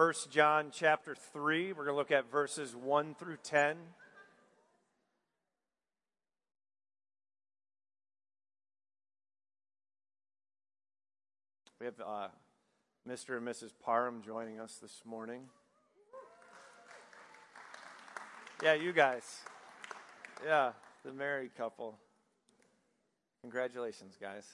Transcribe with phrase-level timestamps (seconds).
[0.00, 1.74] 1 John chapter 3.
[1.74, 3.76] We're going to look at verses 1 through 10.
[11.78, 12.28] We have uh,
[13.06, 13.36] Mr.
[13.36, 13.72] and Mrs.
[13.84, 15.42] Parham joining us this morning.
[18.62, 19.40] Yeah, you guys.
[20.42, 20.70] Yeah,
[21.04, 21.98] the married couple.
[23.42, 24.46] Congratulations, guys.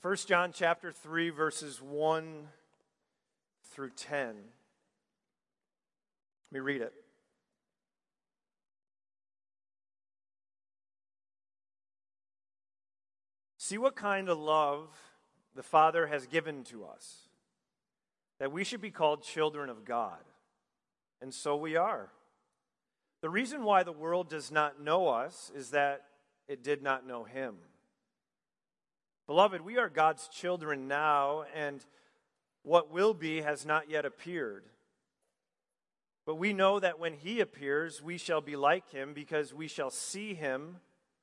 [0.00, 2.48] 1 John chapter 3 verses 1
[3.72, 4.26] through 10.
[4.26, 4.34] Let
[6.50, 6.92] me read it.
[13.58, 14.88] See what kind of love
[15.54, 17.28] the Father has given to us,
[18.38, 20.18] that we should be called children of God.
[21.20, 22.10] And so we are.
[23.20, 26.02] The reason why the world does not know us is that
[26.48, 27.54] it did not know Him.
[29.28, 31.86] Beloved, we are God's children now, and
[32.62, 34.64] what will be has not yet appeared.
[36.24, 39.90] But we know that when He appears, we shall be like Him because we shall
[39.90, 40.76] see Him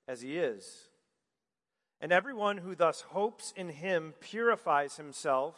[0.08, 0.90] as He is.
[2.02, 5.56] And everyone who thus hopes in him purifies himself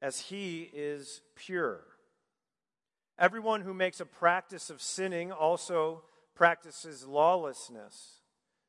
[0.00, 1.80] as he is pure.
[3.18, 6.02] Everyone who makes a practice of sinning also
[6.34, 8.20] practices lawlessness.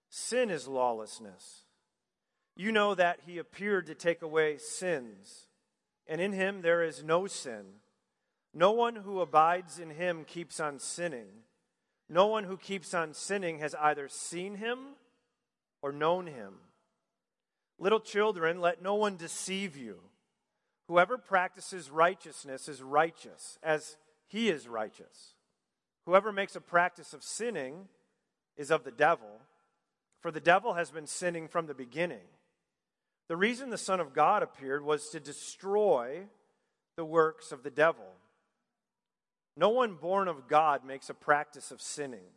[0.10, 1.64] Sin is lawlessness.
[2.58, 5.48] You know that he appeared to take away sins,
[6.12, 7.64] and in him there is no sin.
[8.54, 11.30] No one who abides in him keeps on sinning.
[12.10, 14.80] No one who keeps on sinning has either seen him
[15.82, 16.56] or known him.
[17.80, 20.00] Little children, let no one deceive you.
[20.90, 23.96] Whoever practices righteousness is righteous, as
[24.28, 25.36] he is righteous.
[26.06, 27.88] Whoever makes a practice of sinning
[28.58, 29.40] is of the devil,
[30.20, 32.28] for the devil has been sinning from the beginning.
[33.32, 36.24] The reason the Son of God appeared was to destroy
[36.98, 38.04] the works of the devil.
[39.56, 42.28] No one born of God makes a practice of sinning.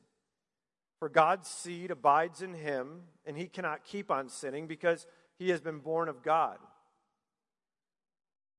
[1.00, 5.04] For God's seed abides in him, and he cannot keep on sinning because
[5.36, 6.58] he has been born of God.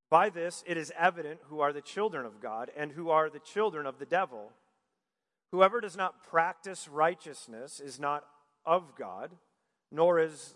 [0.09, 3.39] By this, it is evident who are the children of God and who are the
[3.39, 4.51] children of the devil.
[5.53, 8.25] Whoever does not practice righteousness is not
[8.65, 9.31] of God,
[9.89, 10.55] nor is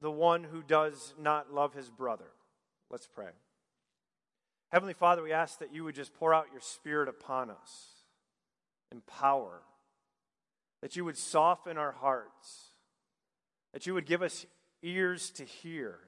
[0.00, 2.32] the one who does not love his brother.
[2.90, 3.30] Let's pray.
[4.70, 8.04] Heavenly Father, we ask that you would just pour out your Spirit upon us
[8.92, 9.62] in power,
[10.80, 12.70] that you would soften our hearts,
[13.72, 14.46] that you would give us
[14.82, 15.98] ears to hear,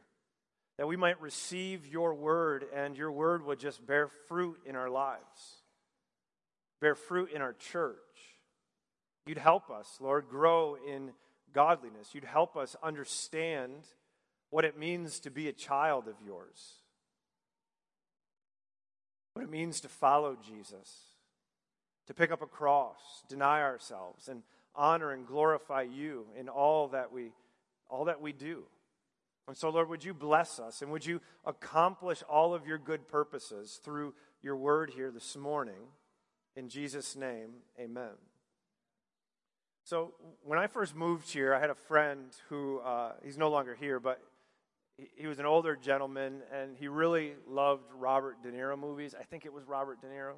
[0.79, 4.89] that we might receive your word and your word would just bear fruit in our
[4.89, 5.63] lives,
[6.81, 7.97] bear fruit in our church.
[9.27, 11.13] You'd help us, Lord, grow in
[11.53, 12.15] godliness.
[12.15, 13.87] You'd help us understand
[14.51, 16.75] what it means to be a child of yours,
[19.35, 21.05] what it means to follow Jesus,
[22.07, 24.43] to pick up a cross, deny ourselves, and
[24.75, 27.33] honor and glorify you in all that we
[27.89, 28.65] all that we do.
[29.47, 33.07] And so, Lord, would you bless us and would you accomplish all of your good
[33.07, 35.89] purposes through your word here this morning?
[36.57, 38.32] In Jesus' name, amen.
[39.85, 43.75] So, when I first moved here, I had a friend who, uh, he's no longer
[43.75, 44.23] here, but
[45.17, 49.15] he, was an older gentleman and he really loved Robert De Niro movies.
[49.19, 50.35] I think it was Robert De Niro.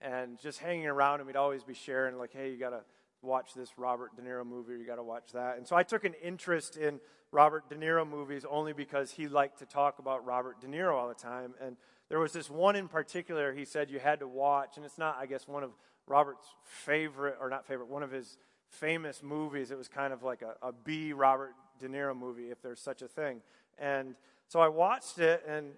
[0.00, 2.82] And just hanging around him, he'd always be sharing, like, hey, you got to
[3.22, 5.56] watch this Robert De Niro movie, you got to watch that.
[5.56, 7.00] And so I took an interest in
[7.32, 11.08] Robert De Niro movies only because he liked to talk about Robert De Niro all
[11.08, 11.54] the time.
[11.60, 11.76] And
[12.08, 15.16] there was this one in particular he said you had to watch, and it's not,
[15.18, 15.70] I guess, one of
[16.06, 18.36] Robert's favorite, or not favorite, one of his
[18.68, 19.70] famous movies.
[19.70, 23.02] It was kind of like a, a B Robert De Niro movie, if there's such
[23.02, 23.40] a thing.
[23.78, 24.14] And
[24.48, 25.72] so I watched it and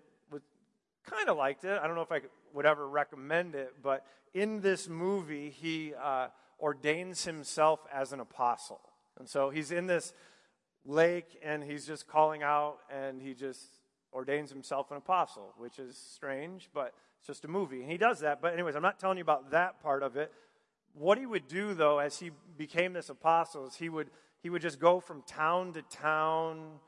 [1.04, 1.78] kind of liked it.
[1.80, 2.20] I don't know if I
[2.52, 4.04] would ever recommend it, but
[4.34, 5.92] in this movie, he.
[5.94, 6.28] Uh,
[6.60, 8.80] ordains himself as an apostle.
[9.18, 10.12] And so he's in this
[10.84, 13.62] lake and he's just calling out and he just
[14.12, 17.82] ordains himself an apostle, which is strange, but it's just a movie.
[17.82, 18.40] And he does that.
[18.40, 20.32] But, anyways, I'm not telling you about that part of it.
[20.98, 24.10] What he would do, though, as he became this apostle, is he would,
[24.42, 26.78] he would just go from town to town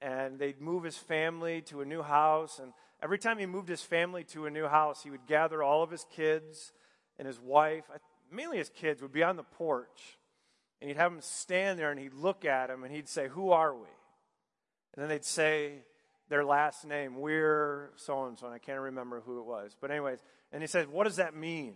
[0.00, 2.60] and they'd move his family to a new house.
[2.60, 2.72] And
[3.02, 5.90] every time he moved his family to a new house, he would gather all of
[5.90, 6.72] his kids
[7.18, 7.98] and his wife uh,
[8.30, 10.18] mainly his kids, would be on the porch
[10.80, 13.50] and he'd have them stand there and he'd look at them and he'd say, Who
[13.50, 13.88] are we?
[14.94, 15.84] And then they'd say
[16.28, 19.76] their last name, We're so and so, and I can't remember who it was.
[19.80, 20.20] But, anyways,
[20.52, 21.74] and he said, What does that mean?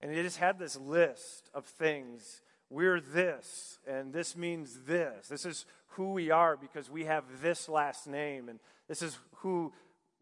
[0.00, 2.42] And he just had this list of things.
[2.68, 5.28] We're this, and this means this.
[5.28, 8.58] This is who we are because we have this last name, and
[8.88, 9.72] this is who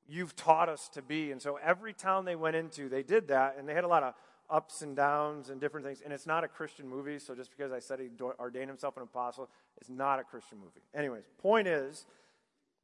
[0.08, 1.32] you've taught us to be.
[1.32, 4.02] And so every town they went into, they did that, and they had a lot
[4.02, 4.14] of
[4.50, 6.02] ups and downs and different things.
[6.04, 9.02] And it's not a Christian movie, so just because I said he ordained himself an
[9.02, 9.48] apostle,
[9.78, 10.82] it's not a Christian movie.
[10.94, 12.04] Anyways, point is,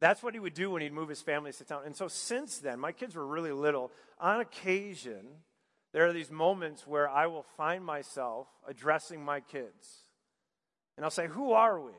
[0.00, 1.82] that's what he would do when he'd move his family to town.
[1.84, 3.92] And so since then, my kids were really little.
[4.18, 5.26] On occasion,
[5.92, 10.04] there are these moments where I will find myself addressing my kids.
[10.96, 11.92] And I'll say, Who are we?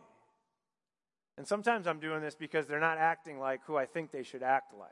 [1.37, 4.43] And sometimes I'm doing this because they're not acting like who I think they should
[4.43, 4.91] act like,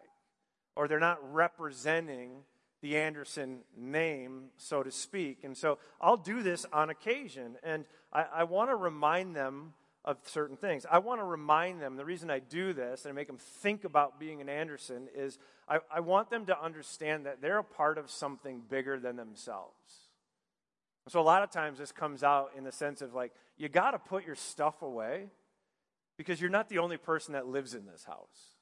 [0.76, 2.44] or they're not representing
[2.82, 5.44] the Anderson name, so to speak.
[5.44, 7.58] And so I'll do this on occasion.
[7.62, 9.74] And I, I want to remind them
[10.06, 10.86] of certain things.
[10.90, 13.84] I want to remind them the reason I do this and I make them think
[13.84, 15.38] about being an Anderson is
[15.70, 20.10] I, I want them to understand that they're a part of something bigger than themselves.
[21.08, 23.92] So a lot of times this comes out in the sense of like, you got
[23.92, 25.28] to put your stuff away
[26.18, 28.56] because you're not the only person that lives in this house.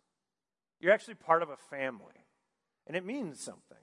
[0.79, 2.25] You're actually part of a family,
[2.85, 3.77] and it means something.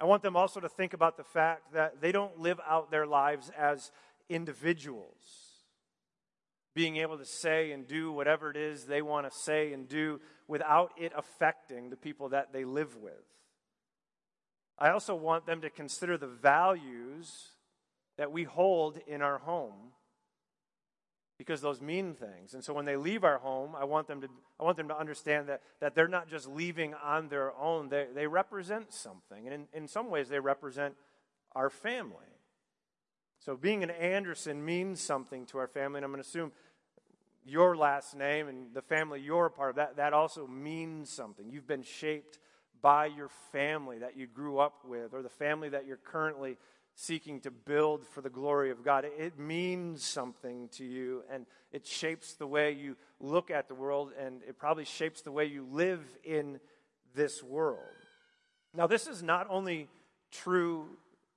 [0.00, 3.06] I want them also to think about the fact that they don't live out their
[3.06, 3.92] lives as
[4.28, 5.41] individuals,
[6.74, 10.20] being able to say and do whatever it is they want to say and do
[10.48, 13.12] without it affecting the people that they live with.
[14.78, 17.50] I also want them to consider the values
[18.16, 19.92] that we hold in our home
[21.38, 22.54] because those mean things.
[22.54, 24.28] And so when they leave our home, I want them to,
[24.60, 28.06] I want them to understand that, that they're not just leaving on their own, they,
[28.14, 29.46] they represent something.
[29.46, 30.94] And in, in some ways, they represent
[31.54, 32.26] our family.
[33.44, 36.52] So being an Anderson means something to our family, and I'm going to assume
[37.44, 41.50] your last name and the family you're a part of, that, that also means something.
[41.50, 42.38] You've been shaped
[42.80, 46.56] by your family that you grew up with, or the family that you're currently
[46.94, 49.04] seeking to build for the glory of God.
[49.04, 54.12] It means something to you, and it shapes the way you look at the world,
[54.20, 56.60] and it probably shapes the way you live in
[57.16, 57.80] this world.
[58.72, 59.88] Now, this is not only
[60.30, 60.86] true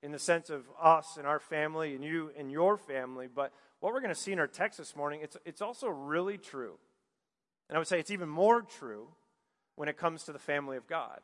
[0.05, 3.91] in the sense of us and our family and you and your family, but what
[3.91, 6.75] we're going to see in our text this morning, it's, it's also really true.
[7.67, 9.07] And I would say it's even more true
[9.75, 11.19] when it comes to the family of God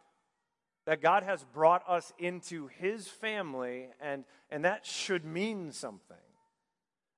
[0.88, 6.18] that God has brought us into his family, and, and that should mean something.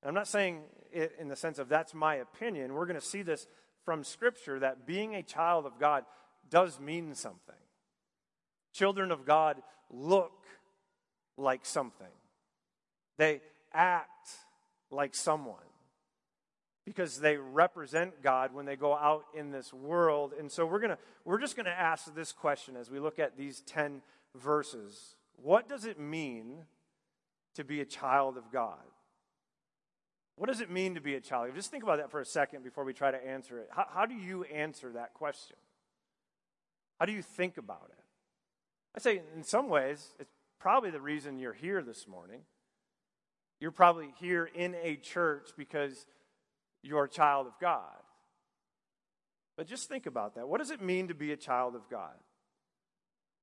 [0.02, 2.74] And I'm not saying it in the sense of that's my opinion.
[2.74, 3.48] We're going to see this
[3.86, 6.04] from Scripture that being a child of God
[6.50, 7.56] does mean something.
[8.74, 10.43] Children of God look
[11.38, 12.08] like something,
[13.18, 13.42] they
[13.74, 14.30] act
[14.92, 15.58] like someone
[16.86, 20.34] because they represent God when they go out in this world.
[20.38, 23.20] And so we're going to we're just going to ask this question as we look
[23.20, 24.02] at these 10
[24.36, 25.16] verses.
[25.42, 26.66] What does it mean
[27.56, 28.78] to be a child of God?
[30.36, 31.52] What does it mean to be a child?
[31.56, 33.70] Just think about that for a second before we try to answer it.
[33.72, 35.56] How, how do you answer that question?
[37.00, 38.04] How do you think about it?
[38.96, 40.34] I say, in some ways, it's
[40.64, 42.40] probably the reason you're here this morning.
[43.60, 46.06] You're probably here in a church because
[46.82, 47.82] you're a child of God.
[49.58, 50.48] But just think about that.
[50.48, 52.14] What does it mean to be a child of God?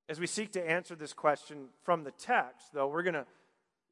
[0.09, 3.27] As we seek to answer this question from the text, though, we're going to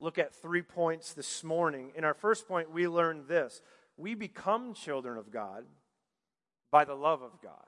[0.01, 1.93] look at three points this morning.
[1.95, 3.61] In our first point, we learned this
[3.99, 5.67] we become children of God
[6.71, 7.68] by the love of God.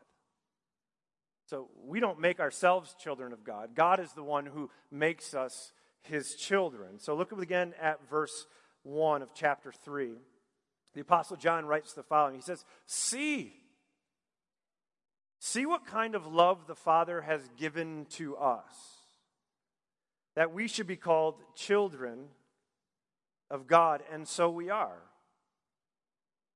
[1.51, 3.71] So we don't make ourselves children of God.
[3.75, 5.73] God is the one who makes us
[6.03, 7.01] his children.
[7.01, 8.47] So look again at verse
[8.85, 10.13] 1 of chapter 3.
[10.95, 13.53] The Apostle John writes the following He says, See,
[15.41, 18.75] see what kind of love the Father has given to us,
[20.37, 22.29] that we should be called children
[23.51, 25.03] of God, and so we are.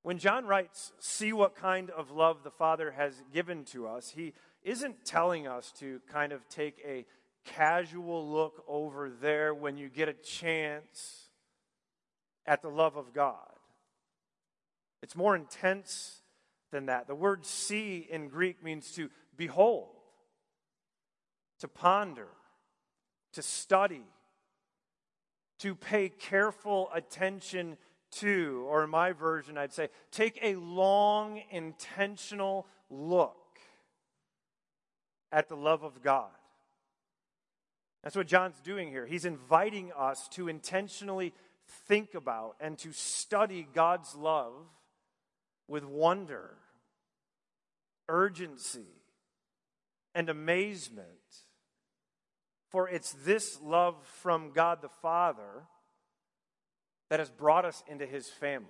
[0.05, 4.35] When John writes, See what kind of love the Father has given to us, he
[4.65, 7.05] isn't telling us to kind of take a
[7.45, 11.29] casual look over there when you get a chance
[12.47, 13.39] at the love of God.
[15.03, 16.23] It's more intense
[16.73, 17.07] than that.
[17.07, 19.91] The word see in Greek means to behold,
[21.61, 22.29] to ponder,
[23.35, 24.05] to study,
[25.59, 27.77] to pay careful attention
[28.13, 33.44] to, or in my version, I'd say, take a long, intentional look
[35.35, 36.31] at the love of God.
[38.05, 39.05] That's what John's doing here.
[39.05, 41.35] He's inviting us to intentionally
[41.89, 44.53] think about and to study God's love
[45.67, 46.51] with wonder,
[48.09, 48.87] urgency,
[50.15, 51.09] and amazement.
[52.71, 55.67] For it's this love from God the Father
[57.11, 58.69] that has brought us into his family.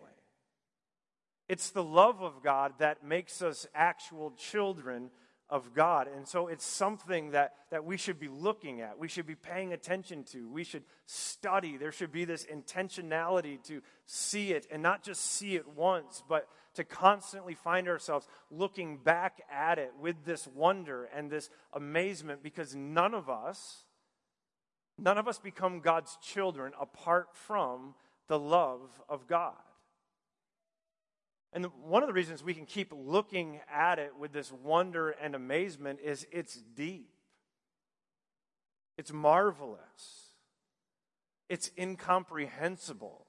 [1.47, 5.11] It's the love of God that makes us actual children
[5.51, 6.09] of God.
[6.09, 8.99] And so it's something that, that we should be looking at.
[8.99, 10.49] We should be paying attention to.
[10.49, 11.77] We should study.
[11.77, 16.49] There should be this intentionality to see it and not just see it once, but
[16.75, 22.75] to constantly find ourselves looking back at it with this wonder and this amazement because
[22.75, 23.85] none of us,
[24.99, 27.95] none of us become God's children apart from
[28.29, 29.55] the love of God.
[31.55, 35.37] And one of the reasons we can keep looking at it with this wonder and
[35.37, 37.09] amazement is it's deep.
[38.99, 40.33] It's marvelous.
[41.49, 43.27] It's incomprehensible.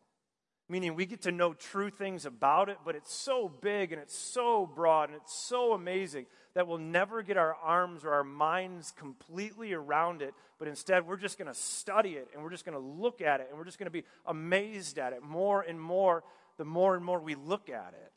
[0.67, 4.17] Meaning we get to know true things about it, but it's so big and it's
[4.17, 8.91] so broad and it's so amazing that we'll never get our arms or our minds
[8.97, 10.33] completely around it.
[10.57, 13.41] But instead, we're just going to study it and we're just going to look at
[13.41, 16.23] it and we're just going to be amazed at it more and more
[16.57, 18.11] the more and more we look at it.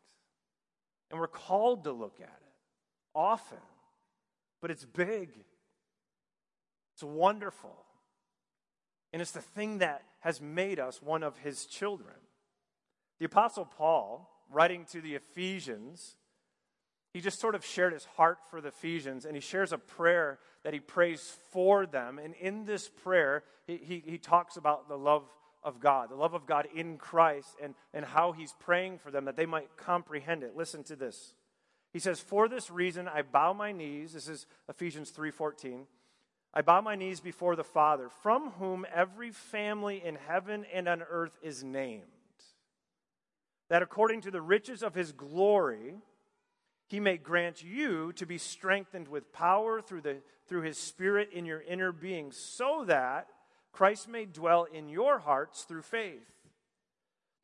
[1.11, 2.53] And we're called to look at it
[3.15, 3.59] often.
[4.61, 5.31] But it's big,
[6.95, 7.85] it's wonderful.
[9.13, 12.15] And it's the thing that has made us one of his children.
[13.19, 16.17] The Apostle Paul, writing to the Ephesians,
[17.15, 20.39] he just sort of shared his heart for the Ephesians, and he shares a prayer
[20.63, 22.19] that he prays for them.
[22.19, 25.25] And in this prayer, he, he, he talks about the love
[25.69, 29.27] of God, the love of God in Christ, and, and how he's praying for them
[29.27, 30.57] that they might comprehend it.
[30.57, 31.35] Listen to this.
[31.93, 34.13] He says, For this reason I bow my knees.
[34.13, 35.87] This is Ephesians 3:14.
[36.53, 41.03] I bow my knees before the Father, from whom every family in heaven and on
[41.03, 42.05] earth is named
[43.69, 45.97] that according to the riches of his glory,
[46.89, 51.45] he may grant you to be strengthened with power through, the, through his Spirit in
[51.45, 53.29] your inner being, so that
[53.79, 56.27] Christ may dwell in your hearts through faith.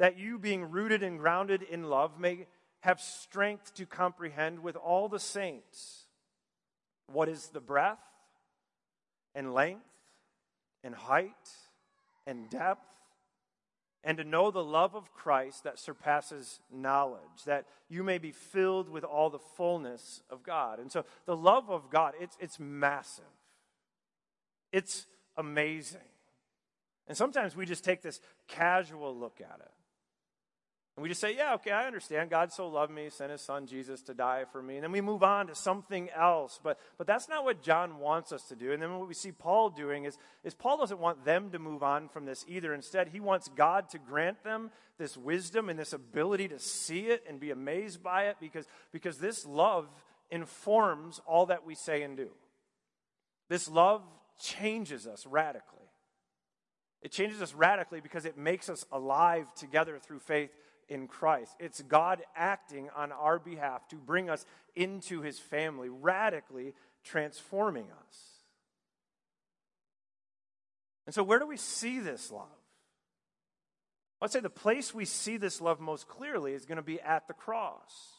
[0.01, 2.49] That you, being rooted and grounded in love, may
[2.81, 6.07] have strength to comprehend with all the saints
[7.07, 8.01] what is the breadth
[9.37, 9.87] and length
[10.83, 11.31] and height
[12.27, 12.83] and depth
[14.03, 18.89] and to know the love of Christ that surpasses knowledge, that you may be filled
[18.89, 20.81] with all the fullness of God.
[20.81, 23.23] And so the love of God, it's, it's massive,
[24.73, 26.01] it's amazing.
[27.07, 29.71] And sometimes we just take this casual look at it.
[30.97, 32.31] And we just say, yeah, okay, I understand.
[32.31, 34.77] God so loved me, sent his son Jesus to die for me.
[34.77, 36.61] And then we move on to something else.
[36.63, 38.71] But, but that's not what John wants us to do.
[38.71, 41.83] And then what we see Paul doing is, is Paul doesn't want them to move
[41.83, 42.73] on from this either.
[42.73, 47.25] Instead, he wants God to grant them this wisdom and this ability to see it
[47.29, 49.89] and be amazed by it because, because this love
[50.31, 52.31] informs all that we say and do.
[53.49, 54.03] This love
[54.41, 55.84] changes us radically.
[57.05, 60.51] It changes us radically because it makes us alive together through faith
[60.89, 61.55] in Christ.
[61.61, 66.73] It's God acting on our behalf to bring us into his family, radically
[67.05, 68.19] transforming us.
[71.05, 72.49] And so, where do we see this love?
[74.23, 77.29] I'd say the place we see this love most clearly is going to be at
[77.29, 78.15] the cross.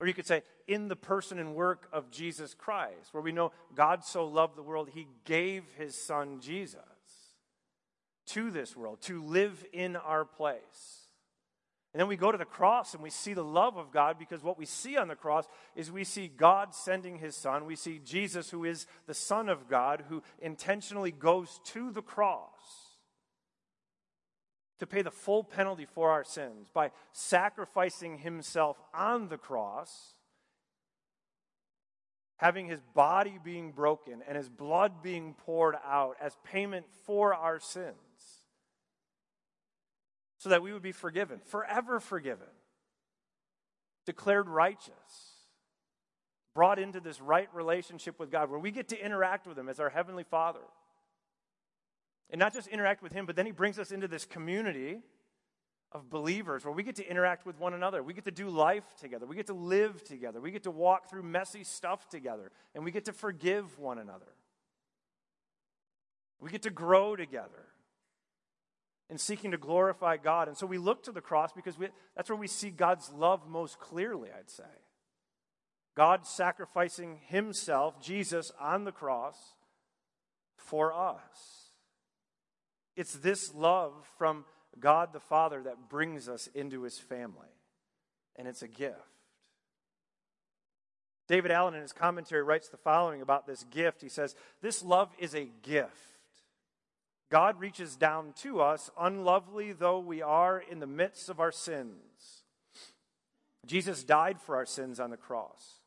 [0.00, 3.52] Or you could say, in the person and work of Jesus Christ, where we know
[3.74, 6.80] God so loved the world, he gave his son Jesus
[8.28, 11.00] to this world to live in our place.
[11.92, 14.44] And then we go to the cross and we see the love of God because
[14.44, 17.66] what we see on the cross is we see God sending his son.
[17.66, 22.90] We see Jesus, who is the Son of God, who intentionally goes to the cross
[24.78, 30.14] to pay the full penalty for our sins by sacrificing himself on the cross,
[32.36, 37.58] having his body being broken and his blood being poured out as payment for our
[37.58, 37.96] sins
[40.40, 42.46] so that we would be forgiven, forever forgiven,
[44.06, 45.34] declared righteous,
[46.54, 49.78] brought into this right relationship with God where we get to interact with Him as
[49.78, 50.62] our Heavenly Father.
[52.30, 55.02] And not just interact with Him, but then He brings us into this community
[55.92, 58.02] of believers where we get to interact with one another.
[58.02, 59.26] We get to do life together.
[59.26, 60.40] We get to live together.
[60.40, 62.50] We get to walk through messy stuff together.
[62.74, 64.32] And we get to forgive one another.
[66.40, 67.66] We get to grow together
[69.10, 70.46] and seeking to glorify God.
[70.46, 73.48] And so we look to the cross because we, that's where we see God's love
[73.48, 74.62] most clearly, I'd say.
[75.96, 79.36] God sacrificing himself, Jesus, on the cross
[80.56, 81.72] for us.
[82.96, 84.44] It's this love from
[84.78, 87.48] God the Father that brings us into his family,
[88.36, 88.94] and it's a gift.
[91.26, 94.02] David Allen, in his commentary, writes the following about this gift.
[94.02, 96.10] He says, This love is a gift
[97.30, 102.42] God reaches down to us, unlovely though we are in the midst of our sins.
[103.66, 105.80] Jesus died for our sins on the cross.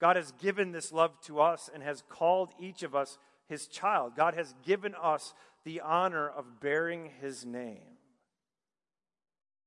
[0.00, 4.16] God has given this love to us and has called each of us his child.
[4.16, 7.98] God has given us the honor of bearing his name.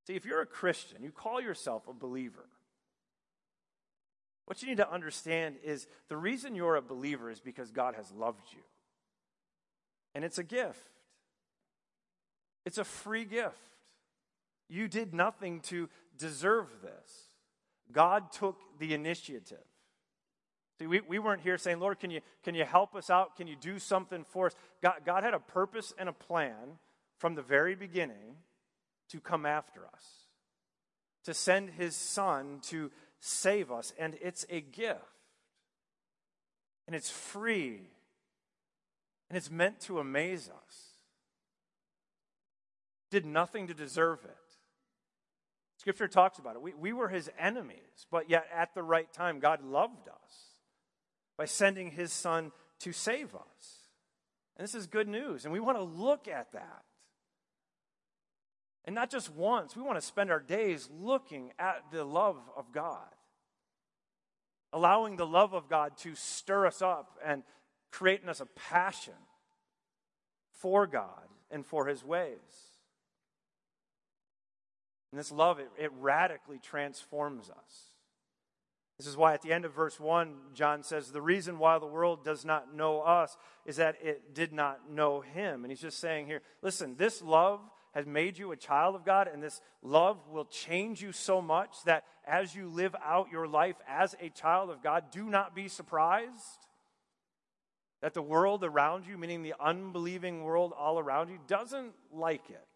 [0.07, 2.49] See, if you're a Christian, you call yourself a believer.
[4.45, 8.11] What you need to understand is the reason you're a believer is because God has
[8.11, 8.61] loved you.
[10.13, 10.94] And it's a gift,
[12.65, 13.57] it's a free gift.
[14.67, 17.35] You did nothing to deserve this.
[17.91, 19.57] God took the initiative.
[20.79, 23.37] See, we, we weren't here saying, Lord, can you, can you help us out?
[23.37, 24.55] Can you do something for us?
[24.81, 26.79] God, God had a purpose and a plan
[27.17, 28.37] from the very beginning
[29.09, 30.03] to come after us,
[31.23, 33.93] to send his son to save us.
[33.97, 34.99] And it's a gift.
[36.87, 37.81] And it's free.
[39.29, 40.94] And it's meant to amaze us.
[43.15, 44.35] Did nothing to deserve it.
[45.77, 46.61] Scripture talks about it.
[46.61, 50.59] We, we were his enemies, but yet at the right time, God loved us
[51.37, 53.87] by sending his son to save us.
[54.57, 55.45] And this is good news.
[55.45, 56.83] And we want to look at that.
[58.83, 62.73] And not just once, we want to spend our days looking at the love of
[62.73, 63.15] God,
[64.73, 67.43] allowing the love of God to stir us up and
[67.93, 69.13] create in us a passion
[70.51, 72.74] for God and for his ways.
[75.15, 77.93] And this love, it, it radically transforms us.
[78.97, 81.85] This is why at the end of verse 1, John says, The reason why the
[81.85, 85.63] world does not know us is that it did not know him.
[85.63, 87.61] And he's just saying here, listen, this love
[87.93, 91.77] has made you a child of God, and this love will change you so much
[91.85, 95.69] that as you live out your life as a child of God, do not be
[95.69, 96.67] surprised
[98.01, 102.67] that the world around you, meaning the unbelieving world all around you, doesn't like it,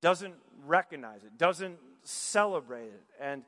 [0.00, 0.34] doesn't
[0.66, 3.04] recognize it, doesn't celebrate it.
[3.20, 3.42] And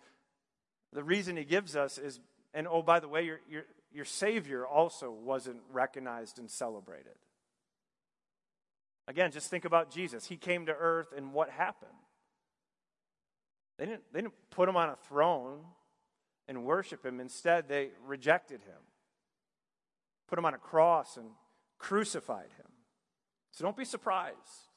[0.93, 2.21] the reason he gives us is,
[2.55, 7.17] and oh, by the way, your, your, your Savior also wasn't recognized and celebrated.
[9.09, 10.27] Again, just think about Jesus.
[10.27, 11.91] He came to earth, and what happened?
[13.79, 15.61] They didn't, they didn't put him on a throne
[16.47, 17.21] and worship him.
[17.21, 18.81] Instead, they rejected him,
[20.29, 21.27] put him on a cross, and
[21.79, 22.67] crucified him.
[23.51, 24.69] So don't be surprised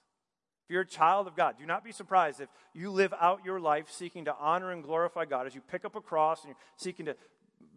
[0.65, 3.59] if you're a child of God, do not be surprised if you live out your
[3.59, 6.57] life seeking to honor and glorify God as you pick up a cross and you're
[6.75, 7.15] seeking to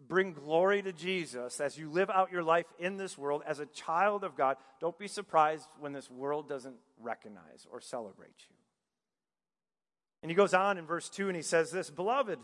[0.07, 3.67] bring glory to Jesus as you live out your life in this world as a
[3.67, 4.57] child of God.
[4.81, 8.55] Don't be surprised when this world doesn't recognize or celebrate you.
[10.23, 12.39] And he goes on in verse 2 and he says this Beloved,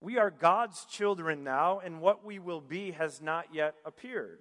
[0.00, 4.38] we are God's children now, and what we will be has not yet appeared.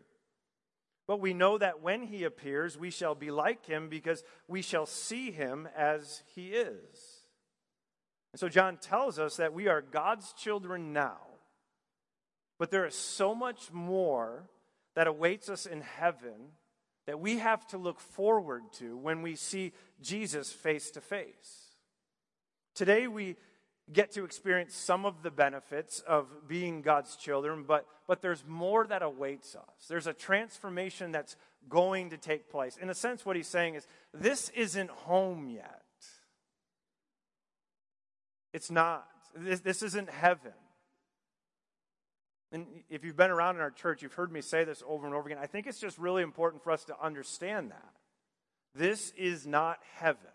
[1.08, 4.86] But we know that when he appears, we shall be like him because we shall
[4.86, 7.24] see him as he is.
[8.34, 11.20] And so John tells us that we are God's children now.
[12.60, 14.50] But there is so much more
[14.96, 16.52] that awaits us in heaven
[17.06, 21.76] that we have to look forward to when we see Jesus face to face.
[22.76, 23.38] Today, we
[23.92, 28.86] get to experience some of the benefits of being God's children, but, but there's more
[28.88, 29.88] that awaits us.
[29.88, 31.36] There's a transformation that's
[31.70, 32.78] going to take place.
[32.82, 35.84] In a sense, what he's saying is this isn't home yet.
[38.54, 39.08] It's not.
[39.36, 40.54] This, this isn't heaven.
[42.52, 45.14] And if you've been around in our church, you've heard me say this over and
[45.14, 45.42] over again.
[45.42, 47.94] I think it's just really important for us to understand that.
[48.74, 50.32] This is not heaven.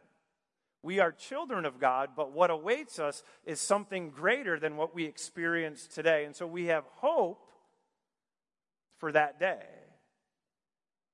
[0.82, 5.04] We are children of God, but what awaits us is something greater than what we
[5.04, 6.24] experience today.
[6.24, 7.48] And so we have hope
[8.98, 9.62] for that day.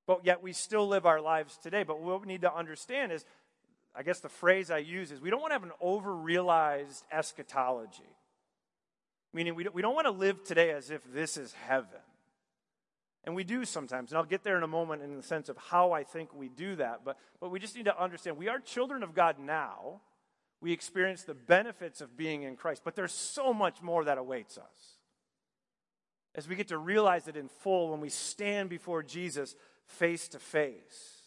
[0.07, 1.83] But yet we still live our lives today.
[1.83, 3.25] But what we need to understand is
[3.95, 7.03] I guess the phrase I use is we don't want to have an over realized
[7.11, 8.15] eschatology.
[9.33, 11.99] Meaning, we don't, we don't want to live today as if this is heaven.
[13.29, 14.09] And we do sometimes.
[14.09, 16.49] And I'll get there in a moment in the sense of how I think we
[16.49, 17.01] do that.
[17.05, 20.01] But, but we just need to understand we are children of God now.
[20.61, 22.81] We experience the benefits of being in Christ.
[22.83, 24.95] But there's so much more that awaits us.
[26.33, 30.39] As we get to realize it in full when we stand before Jesus face to
[30.39, 31.21] face.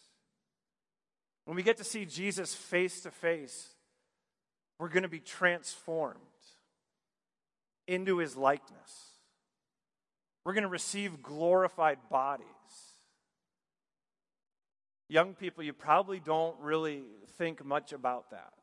[1.45, 3.75] When we get to see Jesus face to face,
[4.77, 6.19] we're going to be transformed
[7.87, 9.12] into his likeness.
[10.43, 12.47] We're going to receive glorified bodies.
[15.07, 17.03] Young people, you probably don't really
[17.37, 18.53] think much about that.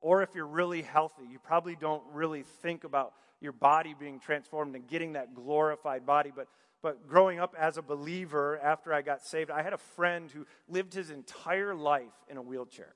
[0.00, 4.74] Or if you're really healthy, you probably don't really think about your body being transformed
[4.74, 6.32] and getting that glorified body.
[6.34, 6.48] But,
[6.82, 10.46] but growing up as a believer after I got saved, I had a friend who
[10.68, 12.94] lived his entire life in a wheelchair.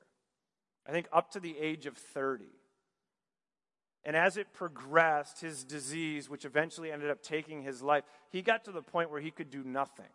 [0.87, 2.44] I think up to the age of 30.
[4.05, 8.65] And as it progressed, his disease, which eventually ended up taking his life, he got
[8.65, 10.07] to the point where he could do nothing.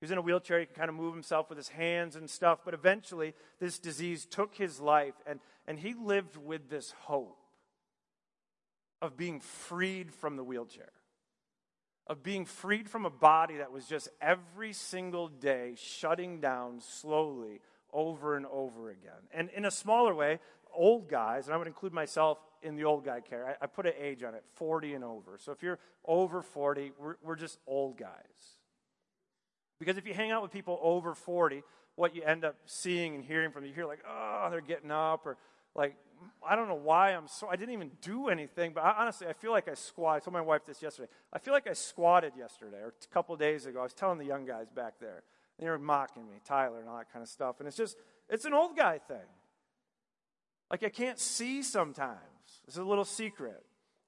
[0.00, 2.28] He was in a wheelchair, he could kind of move himself with his hands and
[2.28, 7.38] stuff, but eventually this disease took his life, and, and he lived with this hope
[9.00, 10.92] of being freed from the wheelchair,
[12.06, 17.60] of being freed from a body that was just every single day shutting down slowly
[17.92, 19.28] over and over again.
[19.32, 20.40] And in a smaller way,
[20.74, 23.86] old guys, and I would include myself in the old guy care, I, I put
[23.86, 25.38] an age on it 40 and over.
[25.38, 28.58] So if you're over 40, we're, we're just old guys.
[29.78, 31.62] Because if you hang out with people over 40,
[31.96, 35.26] what you end up seeing and hearing from you hear like, oh, they're getting up,
[35.26, 35.36] or
[35.74, 35.94] like,
[36.46, 39.32] I don't know why I'm so, I didn't even do anything, but I, honestly, I
[39.34, 40.22] feel like I squatted.
[40.22, 41.08] I told my wife this yesterday.
[41.32, 43.80] I feel like I squatted yesterday or a couple days ago.
[43.80, 45.22] I was telling the young guys back there.
[45.58, 47.56] And they were mocking me, Tyler, and all that kind of stuff.
[47.58, 47.96] And it's just,
[48.28, 49.26] it's an old guy thing.
[50.74, 52.18] Like I can't see sometimes.
[52.66, 53.62] This is a little secret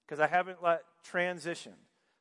[0.04, 1.74] because I haven't let transition.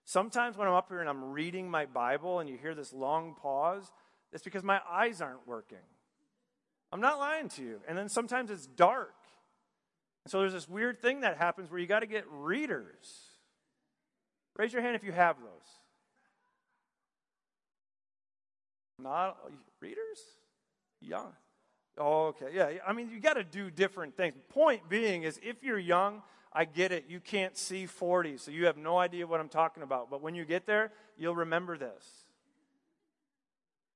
[0.03, 3.33] Sometimes when I'm up here and I'm reading my Bible and you hear this long
[3.41, 3.91] pause,
[4.31, 5.79] it's because my eyes aren't working.
[6.91, 7.79] I'm not lying to you.
[7.87, 9.15] And then sometimes it's dark.
[10.25, 13.31] And so there's this weird thing that happens where you got to get readers.
[14.55, 15.49] Raise your hand if you have those.
[18.99, 19.37] Not
[19.81, 20.19] readers?
[21.01, 21.33] Young.
[21.97, 22.47] Oh, okay.
[22.53, 22.71] Yeah.
[22.85, 24.35] I mean, you got to do different things.
[24.49, 27.05] Point being is if you're young, I get it.
[27.07, 30.09] You can't see 40, so you have no idea what I'm talking about.
[30.09, 32.25] But when you get there, you'll remember this.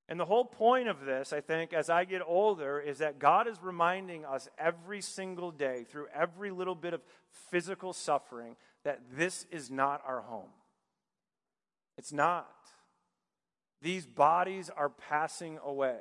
[0.09, 3.47] And the whole point of this, I think, as I get older, is that God
[3.47, 7.01] is reminding us every single day, through every little bit of
[7.51, 10.49] physical suffering, that this is not our home.
[11.97, 12.49] It's not.
[13.81, 15.99] These bodies are passing away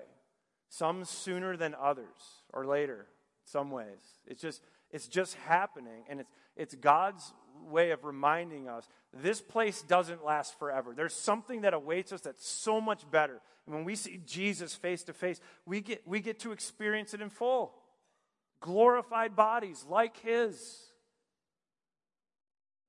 [0.68, 3.06] some sooner than others or later
[3.44, 4.00] some ways.
[4.26, 7.32] It's just it's just happening and it's it's god's
[7.70, 10.92] way of reminding us this place doesn't last forever.
[10.94, 13.40] There's something that awaits us that's so much better.
[13.66, 17.20] And when we see jesus face to face we get we get to experience it
[17.20, 17.74] in full.
[18.60, 20.84] Glorified bodies like his.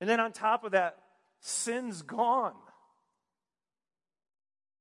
[0.01, 0.97] And then on top of that
[1.41, 2.53] sin's gone.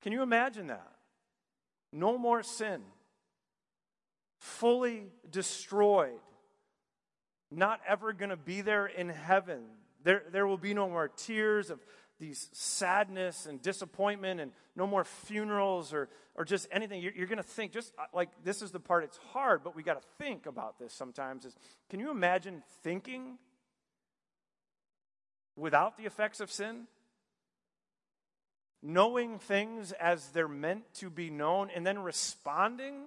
[0.02, 0.97] Can you imagine that
[1.92, 2.82] no more sin.
[4.38, 6.20] Fully destroyed.
[7.50, 9.62] Not ever going to be there in heaven.
[10.04, 11.80] There, there will be no more tears of
[12.20, 17.00] these sadness and disappointment and no more funerals or, or just anything.
[17.00, 19.76] You're, you're going to think, just uh, like this is the part, it's hard, but
[19.76, 21.44] we got to think about this sometimes.
[21.44, 21.54] Is
[21.90, 23.38] Can you imagine thinking
[25.56, 26.86] without the effects of sin?
[28.82, 33.06] Knowing things as they're meant to be known, and then responding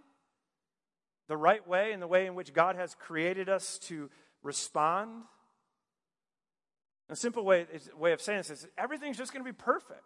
[1.27, 4.09] the right way in the way in which God has created us to
[4.43, 5.23] respond.
[7.09, 7.65] A simple way,
[7.97, 10.01] way of saying this is everything's just going to be perfect.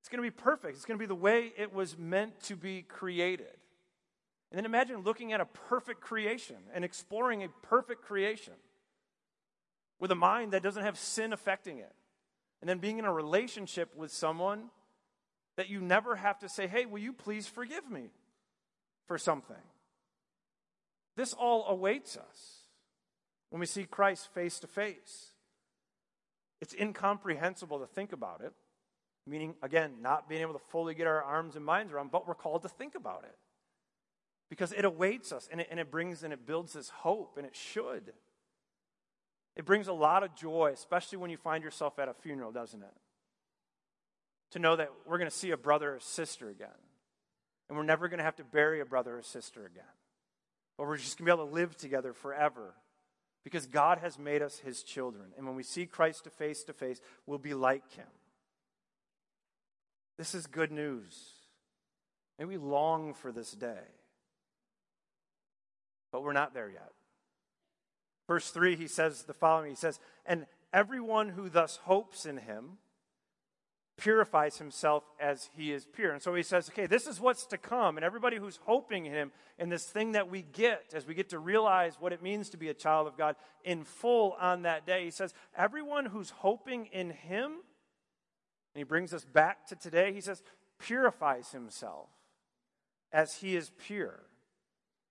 [0.00, 0.76] It's going to be perfect.
[0.76, 3.46] It's going to be the way it was meant to be created.
[4.50, 8.54] And then imagine looking at a perfect creation and exploring a perfect creation
[10.00, 11.92] with a mind that doesn't have sin affecting it
[12.60, 14.64] and then being in a relationship with someone
[15.56, 18.10] that you never have to say, hey, will you please forgive me
[19.06, 19.56] for something?
[21.16, 22.64] This all awaits us
[23.50, 25.32] when we see Christ face to face.
[26.60, 28.52] It's incomprehensible to think about it,
[29.26, 32.34] meaning, again, not being able to fully get our arms and minds around, but we're
[32.34, 33.36] called to think about it
[34.50, 37.46] because it awaits us and it, and it brings and it builds this hope, and
[37.46, 38.12] it should.
[39.56, 42.82] It brings a lot of joy, especially when you find yourself at a funeral, doesn't
[42.82, 42.94] it?
[44.52, 46.68] To know that we're going to see a brother or sister again.
[47.68, 49.84] And we're never going to have to bury a brother or sister again.
[50.76, 52.74] But we're just going to be able to live together forever
[53.44, 55.26] because God has made us his children.
[55.36, 58.06] And when we see Christ face to face, we'll be like him.
[60.18, 61.18] This is good news.
[62.38, 63.86] And we long for this day.
[66.12, 66.92] But we're not there yet.
[68.30, 72.78] Verse 3, he says the following He says, And everyone who thus hopes in him
[73.96, 76.12] purifies himself as he is pure.
[76.12, 77.96] And so he says, okay, this is what's to come.
[77.96, 81.30] And everybody who's hoping in him and this thing that we get as we get
[81.30, 84.86] to realize what it means to be a child of God in full on that
[84.86, 90.12] day, he says, everyone who's hoping in him, and he brings us back to today,
[90.12, 90.40] he says,
[90.78, 92.10] purifies himself
[93.10, 94.20] as he is pure.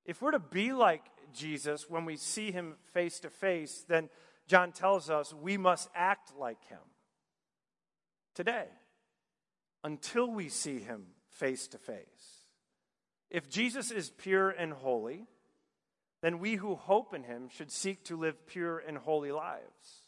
[0.06, 1.04] If we're to be like
[1.34, 4.10] Jesus, when we see him face to face, then
[4.48, 6.80] John tells us we must act like him
[8.36, 8.68] today
[9.84, 12.44] until we see him face to face.
[13.30, 15.28] If Jesus is pure and holy,
[16.22, 20.04] then we who hope in him should seek to live pure and holy lives.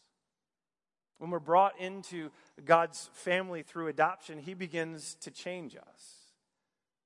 [1.20, 2.32] When we're brought into
[2.66, 6.21] God's family through adoption, he begins to change us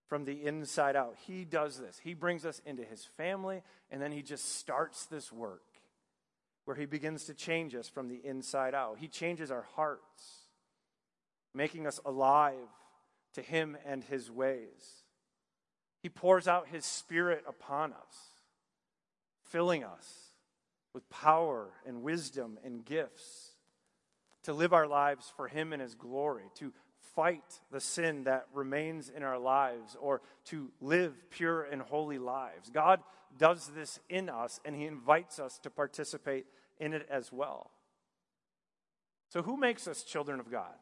[0.07, 1.15] from the inside out.
[1.25, 1.99] He does this.
[2.03, 5.63] He brings us into his family, and then he just starts this work
[6.65, 8.97] where he begins to change us from the inside out.
[8.99, 10.41] He changes our hearts,
[11.53, 12.53] making us alive
[13.33, 15.03] to him and his ways.
[16.01, 18.15] He pours out his spirit upon us,
[19.43, 20.29] filling us
[20.93, 23.51] with power and wisdom and gifts
[24.43, 26.71] to live our lives for him and his glory, to
[27.15, 32.69] fight the sin that remains in our lives or to live pure and holy lives.
[32.69, 32.99] God
[33.38, 36.45] does this in us, and He invites us to participate
[36.80, 37.71] in it as well.
[39.30, 40.75] So, who makes us children of God?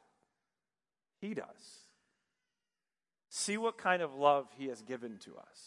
[1.20, 1.46] He does.
[3.30, 5.60] See what kind of love He has given to us.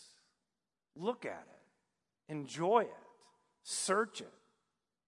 [0.94, 3.06] Look at it, enjoy it,
[3.62, 4.32] search it,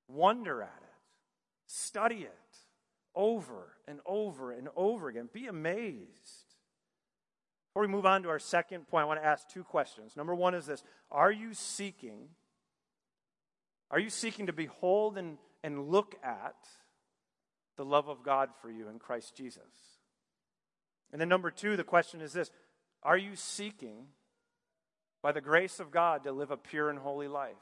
[0.09, 0.95] wonder at it,
[1.67, 2.37] study it
[3.19, 5.29] over and over and over again.
[5.31, 6.55] Be amazed.
[7.69, 10.17] Before we move on to our second point, I want to ask two questions.
[10.17, 12.29] Number one is this Are you seeking?
[13.91, 16.57] Are you seeking to behold and, and look at
[17.77, 19.99] the love of God for you in Christ Jesus?
[21.11, 22.51] And then number two, the question is this
[23.03, 24.07] Are you seeking,
[25.23, 27.57] by the grace of God, to live a pure and holy life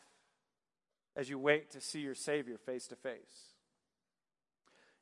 [1.17, 3.56] as you wait to see your Savior face to face?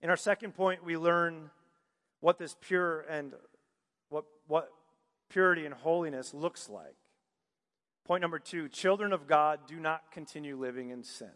[0.04, 1.48] In our second point, we learn
[2.20, 3.32] what this pure and
[4.10, 4.68] what, what
[5.30, 6.94] purity and holiness looks like.
[8.04, 11.30] Point number two children of God do not continue living in sin.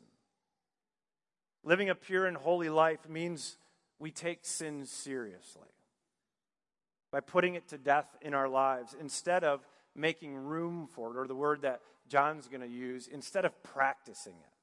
[1.65, 3.57] Living a pure and holy life means
[3.99, 5.71] we take sin seriously
[7.11, 11.27] by putting it to death in our lives instead of making room for it, or
[11.27, 14.58] the word that John's going to use, instead of practicing it.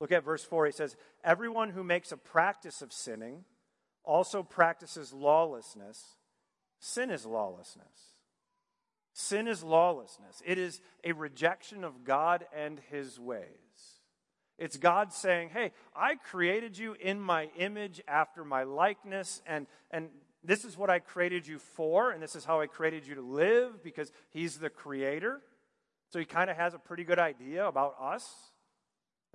[0.00, 0.66] Look at verse 4.
[0.66, 3.44] He says, Everyone who makes a practice of sinning
[4.04, 6.02] also practices lawlessness.
[6.78, 8.14] Sin is lawlessness.
[9.12, 10.42] Sin is lawlessness.
[10.46, 13.46] It is a rejection of God and his ways.
[14.58, 20.08] It's God saying, Hey, I created you in my image after my likeness, and, and
[20.44, 23.22] this is what I created you for, and this is how I created you to
[23.22, 25.40] live because He's the creator.
[26.10, 28.32] So He kind of has a pretty good idea about us.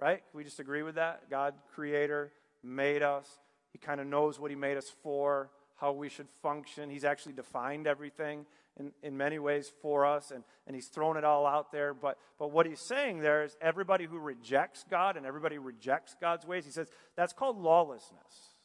[0.01, 0.23] Right?
[0.32, 1.29] Can we just agree with that?
[1.29, 2.32] God, creator,
[2.63, 3.27] made us.
[3.71, 6.89] He kind of knows what he made us for, how we should function.
[6.89, 8.45] He's actually defined everything
[8.79, 11.93] in, in many ways for us, and, and he's thrown it all out there.
[11.93, 16.45] But, but what he's saying there is everybody who rejects God and everybody rejects God's
[16.45, 18.56] ways, he says that's called lawlessness.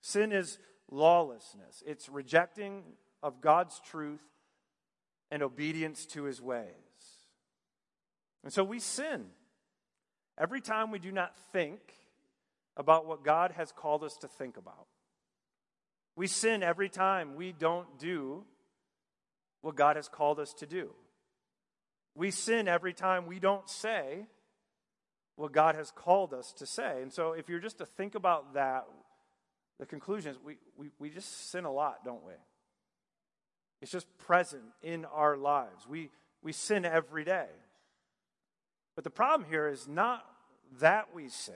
[0.00, 0.58] Sin is
[0.90, 2.82] lawlessness, it's rejecting
[3.22, 4.22] of God's truth
[5.30, 6.66] and obedience to his ways.
[8.44, 9.26] And so we sin.
[10.42, 11.78] Every time we do not think
[12.76, 14.88] about what God has called us to think about.
[16.16, 18.42] We sin every time we don't do
[19.60, 20.90] what God has called us to do.
[22.16, 24.26] We sin every time we don't say
[25.36, 27.02] what God has called us to say.
[27.02, 28.86] And so, if you're just to think about that,
[29.78, 32.34] the conclusion is we, we, we just sin a lot, don't we?
[33.80, 35.86] It's just present in our lives.
[35.88, 36.10] We,
[36.42, 37.46] we sin every day.
[38.96, 40.24] But the problem here is not
[40.80, 41.54] that we sin.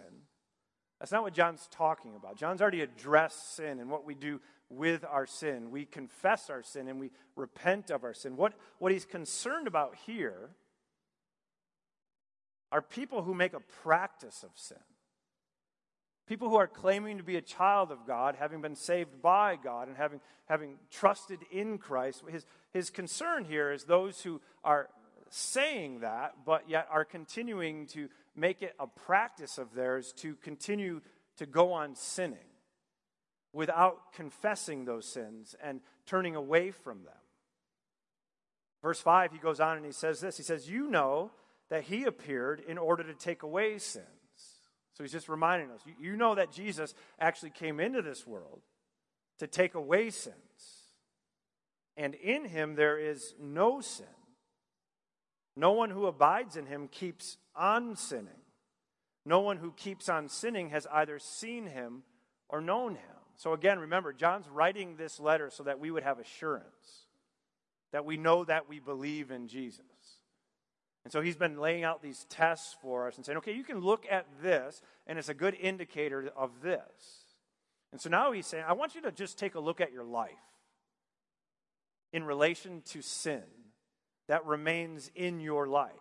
[0.99, 2.37] That's not what John's talking about.
[2.37, 5.71] John's already addressed sin and what we do with our sin.
[5.71, 8.37] We confess our sin and we repent of our sin.
[8.37, 10.51] What, what he's concerned about here
[12.73, 14.79] are people who make a practice of sin.
[16.27, 19.87] People who are claiming to be a child of God, having been saved by God
[19.87, 22.25] and having, having trusted in Christ.
[22.29, 24.89] His, his concern here is those who are
[25.31, 31.01] saying that, but yet are continuing to make it a practice of theirs to continue
[31.39, 32.39] to go on sinning
[33.53, 37.15] without confessing those sins and turning away from them.
[38.83, 41.33] Verse 5, he goes on and he says this He says, You know
[41.71, 44.07] that he appeared in order to take away sins.
[44.93, 48.63] So he's just reminding us you know that Jesus actually came into this world
[49.39, 50.37] to take away sins.
[51.97, 54.07] And in him there is no sin.
[55.57, 58.43] No one who abides in him keeps on sinning.
[59.25, 62.03] No one who keeps on sinning has either seen him
[62.49, 63.17] or known him.
[63.37, 67.07] So again, remember, John's writing this letter so that we would have assurance,
[67.93, 69.85] that we know that we believe in Jesus.
[71.05, 73.81] And so he's been laying out these tests for us and saying, okay, you can
[73.81, 77.27] look at this, and it's a good indicator of this.
[77.93, 80.05] And so now he's saying, I want you to just take a look at your
[80.05, 80.33] life
[82.13, 83.43] in relation to sin
[84.29, 85.93] that remains in your life.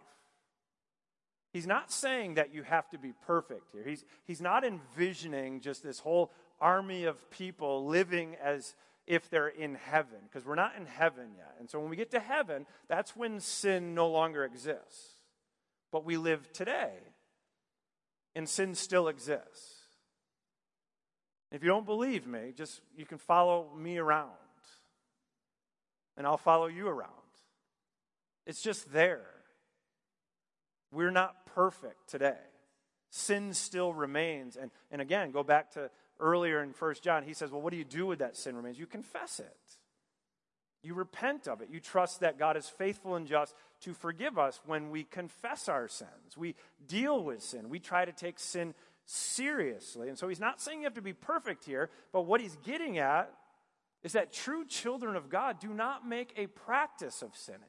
[1.54, 3.84] He's not saying that you have to be perfect here.
[3.88, 8.76] He's, he's not envisioning just this whole army of people living as
[9.08, 11.56] if they're in heaven, because we're not in heaven yet.
[11.60, 15.12] And so when we get to heaven, that's when sin no longer exists.
[15.92, 16.92] But we live today,
[18.34, 19.76] and sin still exists.
[21.52, 24.32] If you don't believe me, just you can follow me around,
[26.18, 27.12] and I'll follow you around.
[28.45, 29.25] It's just there.
[30.91, 32.38] We're not perfect today.
[33.10, 34.55] Sin still remains.
[34.55, 37.23] And, and again, go back to earlier in First John.
[37.23, 38.79] He says, Well, what do you do with that sin remains?
[38.79, 39.77] You confess it.
[40.84, 41.69] You repent of it.
[41.71, 45.88] You trust that God is faithful and just to forgive us when we confess our
[45.88, 46.38] sins.
[46.38, 46.55] We
[46.88, 47.69] deal with sin.
[47.69, 50.10] We try to take sin seriously.
[50.10, 52.99] And so he's not saying you have to be perfect here, but what he's getting
[52.99, 53.31] at
[54.03, 57.62] is that true children of God do not make a practice of sinning.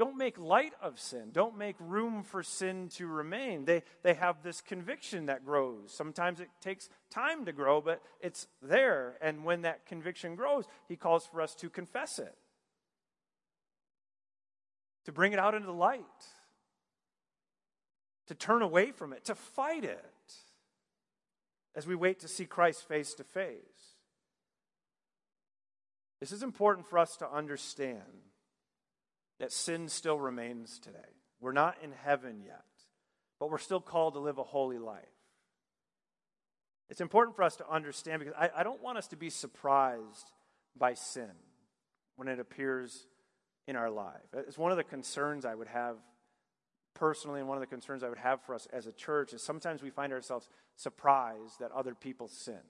[0.00, 1.28] Don't make light of sin.
[1.30, 3.66] Don't make room for sin to remain.
[3.66, 5.92] They, they have this conviction that grows.
[5.92, 9.18] Sometimes it takes time to grow, but it's there.
[9.20, 12.34] And when that conviction grows, he calls for us to confess it,
[15.04, 16.00] to bring it out into the light,
[18.28, 20.32] to turn away from it, to fight it
[21.74, 23.50] as we wait to see Christ face to face.
[26.20, 28.29] This is important for us to understand
[29.40, 30.98] that sin still remains today.
[31.40, 32.64] We're not in heaven yet,
[33.40, 35.02] but we're still called to live a holy life.
[36.90, 40.30] It's important for us to understand because I, I don't want us to be surprised
[40.76, 41.30] by sin
[42.16, 43.06] when it appears
[43.66, 44.20] in our life.
[44.34, 45.96] It's one of the concerns I would have
[46.94, 49.42] personally, and one of the concerns I would have for us as a church is
[49.42, 52.60] sometimes we find ourselves surprised that other people sin.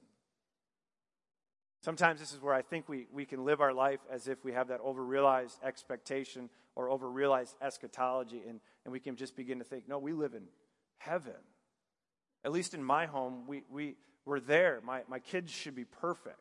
[1.82, 4.52] Sometimes this is where I think we, we can live our life as if we
[4.52, 9.88] have that overrealized expectation or overrealized eschatology, and, and we can just begin to think,
[9.88, 10.44] no, we live in
[10.98, 11.32] heaven.
[12.44, 14.80] At least in my home, we, we, we're there.
[14.84, 16.36] My, my kids should be perfect.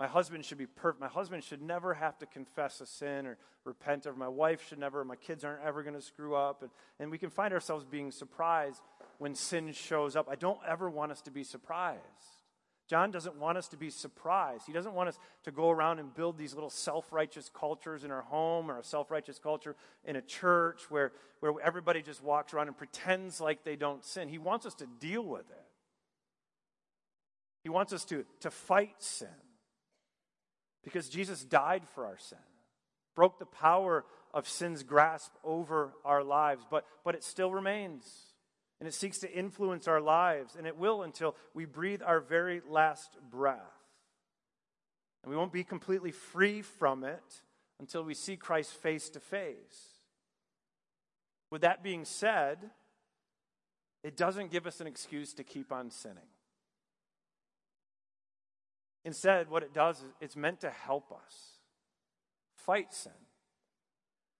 [0.00, 1.00] My husband should be perfect.
[1.00, 4.16] My husband should never have to confess a sin or repent of.
[4.16, 6.62] My wife should never, my kids aren't ever going to screw up.
[6.62, 8.82] And, and we can find ourselves being surprised
[9.18, 10.26] when sin shows up.
[10.30, 12.00] I don't ever want us to be surprised.
[12.90, 14.66] John doesn't want us to be surprised.
[14.66, 18.10] He doesn't want us to go around and build these little self righteous cultures in
[18.10, 22.52] our home or a self righteous culture in a church where, where everybody just walks
[22.52, 24.28] around and pretends like they don't sin.
[24.28, 25.66] He wants us to deal with it.
[27.62, 29.28] He wants us to, to fight sin
[30.82, 32.38] because Jesus died for our sin,
[33.14, 38.29] broke the power of sin's grasp over our lives, but, but it still remains
[38.80, 42.62] and it seeks to influence our lives, and it will until we breathe our very
[42.66, 43.58] last breath.
[45.22, 47.42] And we won't be completely free from it
[47.78, 50.00] until we see Christ face to face.
[51.50, 52.70] With that being said,
[54.02, 56.22] it doesn't give us an excuse to keep on sinning.
[59.04, 61.58] Instead, what it does is it's meant to help us
[62.54, 63.12] fight sin,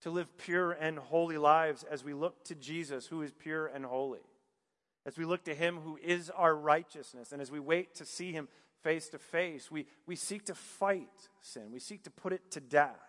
[0.01, 3.85] to live pure and holy lives as we look to Jesus, who is pure and
[3.85, 4.21] holy
[5.05, 8.31] as we look to Him who is our righteousness, and as we wait to see
[8.31, 8.47] Him
[8.83, 11.07] face to face, we, we seek to fight
[11.41, 11.71] sin.
[11.71, 12.99] We seek to put it to death.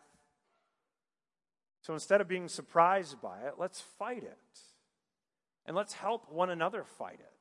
[1.83, 4.38] So instead of being surprised by it, let's fight it.
[5.66, 7.33] And let's help one another fight it.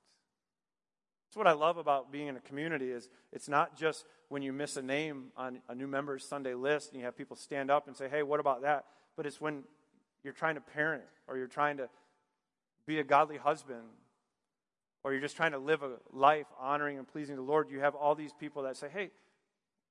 [1.27, 4.51] That's what I love about being in a community is it's not just when you
[4.51, 7.87] miss a name on a new member's Sunday list and you have people stand up
[7.87, 8.85] and say, hey, what about that?
[9.15, 9.63] But it's when
[10.23, 11.87] you're trying to parent or you're trying to
[12.85, 13.83] be a godly husband
[15.03, 17.95] or you're just trying to live a life honoring and pleasing the Lord, you have
[17.95, 19.11] all these people that say, hey,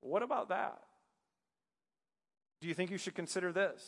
[0.01, 0.81] what about that?
[2.61, 3.85] Do you think you should consider this?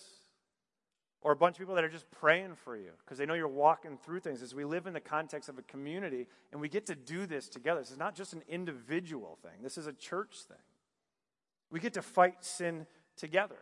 [1.21, 3.47] Or a bunch of people that are just praying for you because they know you're
[3.47, 4.43] walking through things.
[4.43, 7.49] As we live in the context of a community and we get to do this
[7.49, 10.57] together, this is not just an individual thing, this is a church thing.
[11.71, 13.59] We get to fight sin together.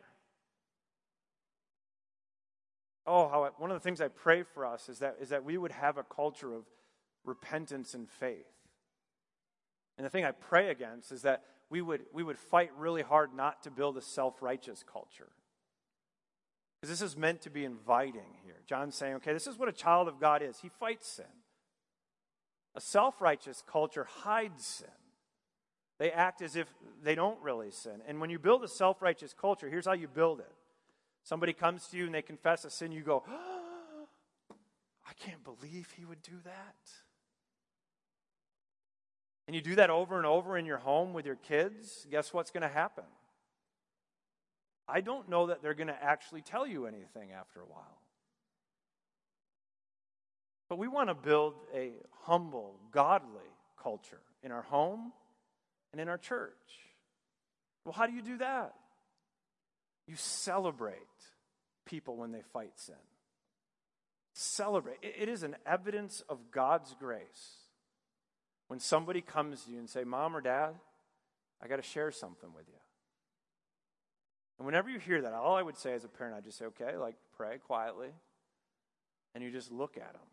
[3.06, 5.44] Oh, how I, one of the things I pray for us is that, is that
[5.44, 6.64] we would have a culture of
[7.24, 8.46] repentance and faith.
[9.96, 13.34] And the thing I pray against is that we would, we would fight really hard
[13.34, 15.28] not to build a self righteous culture.
[16.80, 18.56] Because this is meant to be inviting here.
[18.66, 20.58] John's saying, okay, this is what a child of God is.
[20.60, 21.26] He fights sin.
[22.74, 24.88] A self righteous culture hides sin.
[25.98, 26.66] They act as if
[27.02, 28.00] they don't really sin.
[28.08, 30.52] And when you build a self righteous culture, here's how you build it
[31.22, 34.06] somebody comes to you and they confess a sin, you go, oh,
[35.06, 36.90] I can't believe he would do that
[39.50, 42.52] and you do that over and over in your home with your kids, guess what's
[42.52, 43.02] going to happen?
[44.86, 47.98] I don't know that they're going to actually tell you anything after a while.
[50.68, 53.50] But we want to build a humble, godly
[53.82, 55.10] culture in our home
[55.90, 56.52] and in our church.
[57.84, 58.72] Well, how do you do that?
[60.06, 60.94] You celebrate
[61.86, 62.94] people when they fight sin.
[64.32, 64.98] Celebrate.
[65.02, 67.59] It is an evidence of God's grace
[68.70, 70.78] when somebody comes to you and say, "Mom or Dad,
[71.60, 72.78] I got to share something with you."
[74.58, 76.66] And whenever you hear that, all I would say as a parent, I just say,
[76.66, 78.14] "Okay, like pray quietly."
[79.34, 80.28] And you just look at them.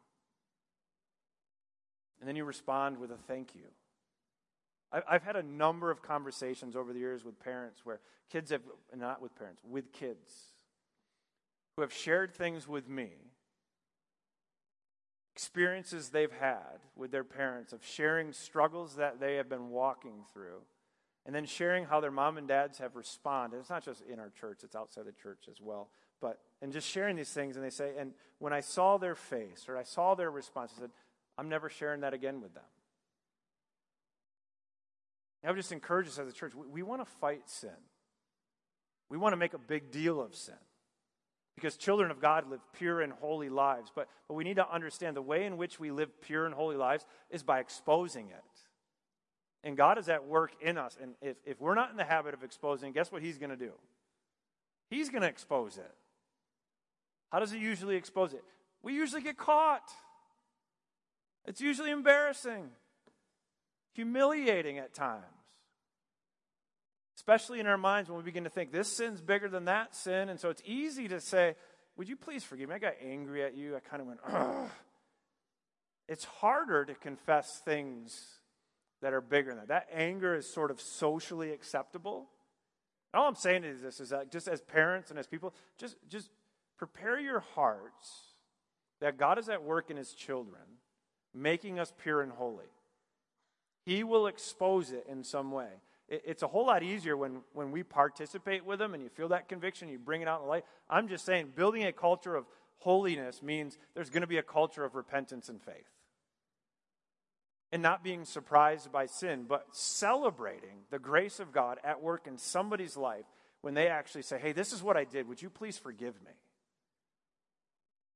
[2.19, 3.73] And then you respond with a thank you.
[4.91, 8.61] I've had a number of conversations over the years with parents where kids have,
[8.95, 10.53] not with parents, with kids
[11.75, 13.26] who have shared things with me,
[15.37, 20.61] experiences they've had with their parents of sharing struggles that they have been walking through,
[21.27, 23.57] and then sharing how their mom and dads have responded.
[23.57, 25.89] It's not just in our church, it's outside the church as well.
[26.19, 29.65] But, and just sharing these things, and they say, and when I saw their face
[29.69, 30.89] or I saw their response, I said,
[31.37, 32.63] I'm never sharing that again with them.
[35.45, 37.69] I would just encourage us as a church we, we want to fight sin.
[39.07, 40.55] We want to make a big deal of sin
[41.57, 43.91] because children of God live pure and holy lives.
[43.93, 46.75] But, but we need to understand the way in which we live pure and holy
[46.75, 48.43] lives is by exposing it.
[49.63, 50.95] And God is at work in us.
[51.01, 53.57] And if, if we're not in the habit of exposing, guess what He's going to
[53.57, 53.71] do?
[54.91, 55.91] He's going to expose it.
[57.31, 58.43] How does He usually expose it?
[58.83, 59.89] We usually get caught.
[61.47, 62.69] It's usually embarrassing,
[63.93, 65.23] humiliating at times.
[67.27, 70.29] Especially in our minds when we begin to think this sin's bigger than that sin.
[70.29, 71.55] And so it's easy to say,
[71.97, 72.75] Would you please forgive me?
[72.75, 73.75] I got angry at you.
[73.75, 74.69] I kind of went, Ugh.
[76.07, 78.17] It's harder to confess things
[79.01, 79.67] that are bigger than that.
[79.67, 82.29] That anger is sort of socially acceptable.
[83.13, 86.29] All I'm saying is this is that just as parents and as people, just, just
[86.77, 88.35] prepare your hearts
[89.01, 90.61] that God is at work in his children
[91.33, 92.71] making us pure and holy.
[93.85, 95.67] He will expose it in some way.
[96.09, 99.49] It's a whole lot easier when, when we participate with them and you feel that
[99.49, 100.65] conviction, you bring it out in the light.
[100.89, 102.45] I'm just saying, building a culture of
[102.77, 105.89] holiness means there's going to be a culture of repentance and faith.
[107.73, 112.37] And not being surprised by sin, but celebrating the grace of God at work in
[112.37, 113.25] somebody's life
[113.59, 115.27] when they actually say, Hey, this is what I did.
[115.27, 116.31] Would you please forgive me?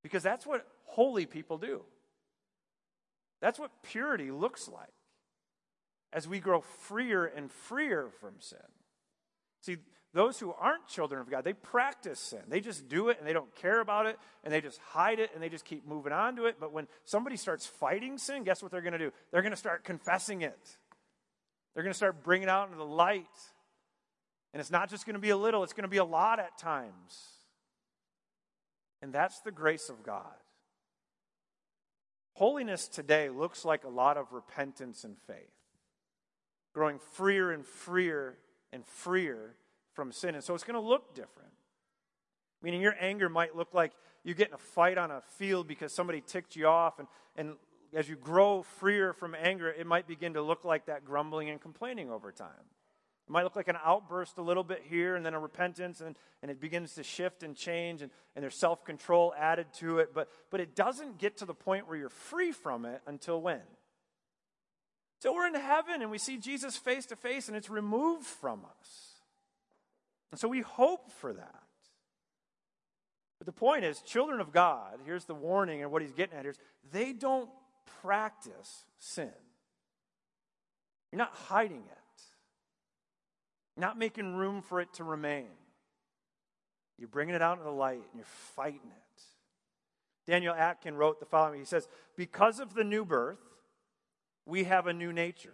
[0.02, 1.82] Because that's what holy people do.
[3.42, 4.94] That's what purity looks like
[6.14, 8.60] as we grow freer and freer from sin.
[9.62, 9.78] See,
[10.14, 12.42] those who aren't children of God, they practice sin.
[12.50, 15.30] They just do it and they don't care about it and they just hide it
[15.34, 16.58] and they just keep moving on to it.
[16.60, 19.12] But when somebody starts fighting sin, guess what they're going to do?
[19.32, 20.78] They're going to start confessing it.
[21.74, 23.26] They're going to start bringing it out into the light.
[24.54, 26.40] And it's not just going to be a little, it's going to be a lot
[26.40, 27.32] at times.
[29.02, 30.26] And that's the grace of God.
[32.34, 35.38] Holiness today looks like a lot of repentance and faith,
[36.74, 38.38] growing freer and freer
[38.72, 39.56] and freer
[39.94, 40.36] from sin.
[40.36, 41.52] And so it's going to look different.
[42.62, 43.92] Meaning your anger might look like
[44.24, 47.00] you get in a fight on a field because somebody ticked you off.
[47.00, 47.56] And, and
[47.94, 51.60] as you grow freer from anger, it might begin to look like that grumbling and
[51.60, 52.50] complaining over time.
[53.28, 56.16] It might look like an outburst a little bit here and then a repentance, and,
[56.42, 60.14] and it begins to shift and change, and, and there's self control added to it.
[60.14, 63.62] But, but it doesn't get to the point where you're free from it until when?
[65.22, 68.66] So we're in heaven and we see Jesus face to face, and it's removed from
[68.66, 69.16] us.
[70.32, 71.64] And so we hope for that.
[73.38, 76.44] But the point is, children of God, here's the warning and what he's getting at
[76.44, 76.60] here is
[76.92, 77.50] they don't
[78.02, 79.32] practice sin.
[81.12, 82.02] You're not hiding it
[83.82, 85.48] not making room for it to remain.
[86.98, 89.22] You're bringing it out into the light and you're fighting it.
[90.32, 93.40] Daniel Akin wrote the following He says, Because of the new birth,
[94.46, 95.54] we have a new nature.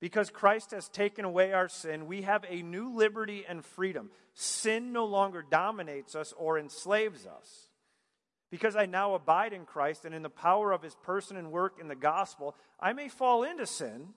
[0.00, 4.10] Because Christ has taken away our sin, we have a new liberty and freedom.
[4.34, 7.68] Sin no longer dominates us or enslaves us.
[8.50, 11.78] Because I now abide in Christ and in the power of his person and work
[11.80, 14.14] in the gospel, I may fall into sin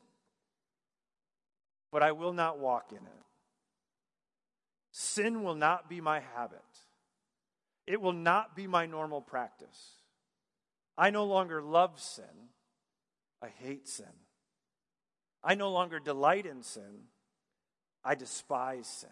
[1.91, 3.25] but I will not walk in it.
[4.91, 6.61] Sin will not be my habit,
[7.85, 9.93] it will not be my normal practice.
[10.97, 12.49] I no longer love sin,
[13.41, 14.05] I hate sin.
[15.43, 17.05] I no longer delight in sin,
[18.03, 19.09] I despise sin.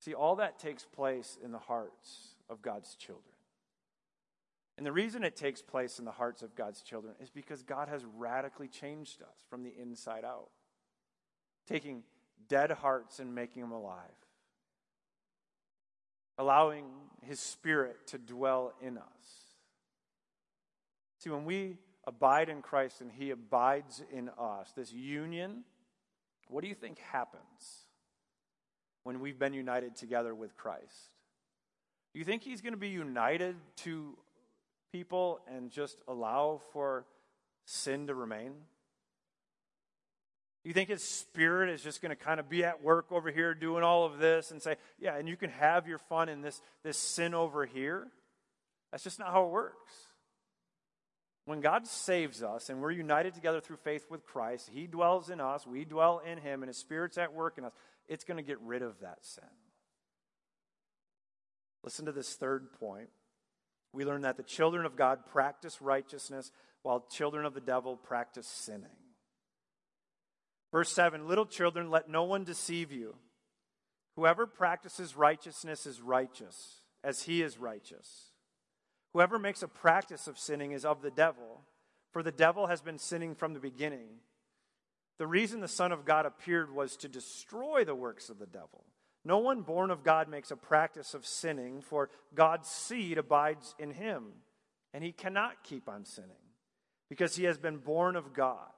[0.00, 3.34] See, all that takes place in the hearts of God's children.
[4.76, 7.88] And the reason it takes place in the hearts of God's children is because God
[7.88, 10.50] has radically changed us from the inside out,
[11.66, 12.02] taking
[12.48, 14.10] dead hearts and making them alive.
[16.38, 16.84] allowing
[17.22, 19.43] His Spirit to dwell in us.
[21.24, 25.64] See, when we abide in Christ and He abides in us, this union,
[26.48, 27.86] what do you think happens
[29.04, 31.12] when we've been united together with Christ?
[32.12, 34.18] Do you think He's going to be united to
[34.92, 37.06] people and just allow for
[37.64, 38.52] sin to remain?
[40.62, 43.54] You think his spirit is just going to kind of be at work over here
[43.54, 46.60] doing all of this and say, yeah, and you can have your fun in this,
[46.82, 48.08] this sin over here?
[48.90, 49.92] That's just not how it works.
[51.46, 55.40] When God saves us and we're united together through faith with Christ, He dwells in
[55.40, 57.72] us, we dwell in Him, and His Spirit's at work in us,
[58.08, 59.44] it's going to get rid of that sin.
[61.82, 63.10] Listen to this third point.
[63.92, 66.50] We learn that the children of God practice righteousness
[66.82, 68.88] while children of the devil practice sinning.
[70.72, 73.16] Verse 7 Little children, let no one deceive you.
[74.16, 78.30] Whoever practices righteousness is righteous, as he is righteous.
[79.14, 81.62] Whoever makes a practice of sinning is of the devil,
[82.12, 84.08] for the devil has been sinning from the beginning.
[85.18, 88.84] The reason the Son of God appeared was to destroy the works of the devil.
[89.24, 93.92] No one born of God makes a practice of sinning, for God's seed abides in
[93.92, 94.24] him,
[94.92, 96.30] and he cannot keep on sinning,
[97.08, 98.68] because he has been born of God.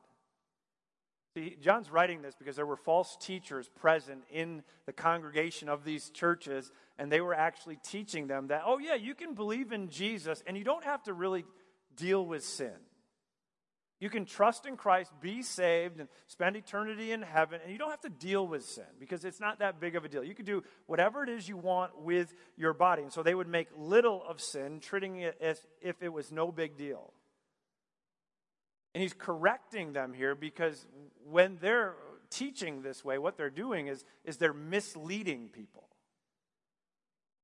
[1.34, 6.10] See, John's writing this because there were false teachers present in the congregation of these
[6.10, 10.42] churches, and they were actually teaching them that, oh, yeah, you can believe in Jesus,
[10.46, 11.44] and you don't have to really
[11.96, 12.72] deal with sin.
[13.98, 17.90] You can trust in Christ, be saved, and spend eternity in heaven, and you don't
[17.90, 20.22] have to deal with sin because it's not that big of a deal.
[20.22, 23.02] You can do whatever it is you want with your body.
[23.02, 26.52] And so they would make little of sin, treating it as if it was no
[26.52, 27.14] big deal.
[28.94, 30.86] And he's correcting them here because
[31.24, 31.94] when they're
[32.28, 35.88] teaching this way, what they're doing is, is they're misleading people.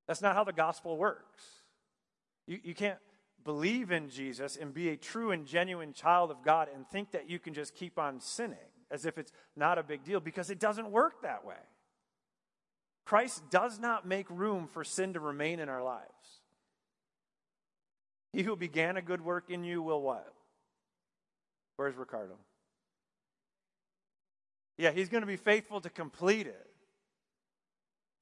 [0.06, 1.42] That's not how the gospel works.
[2.46, 2.98] You, you can't
[3.44, 7.28] believe in Jesus and be a true and genuine child of God and think that
[7.28, 8.58] you can just keep on sinning
[8.90, 11.54] as if it's not a big deal because it doesn't work that way.
[13.04, 16.06] Christ does not make room for sin to remain in our lives.
[18.32, 20.32] He who began a good work in you will what?
[21.76, 22.34] Where's Ricardo?
[24.78, 26.71] Yeah, he's going to be faithful to complete it.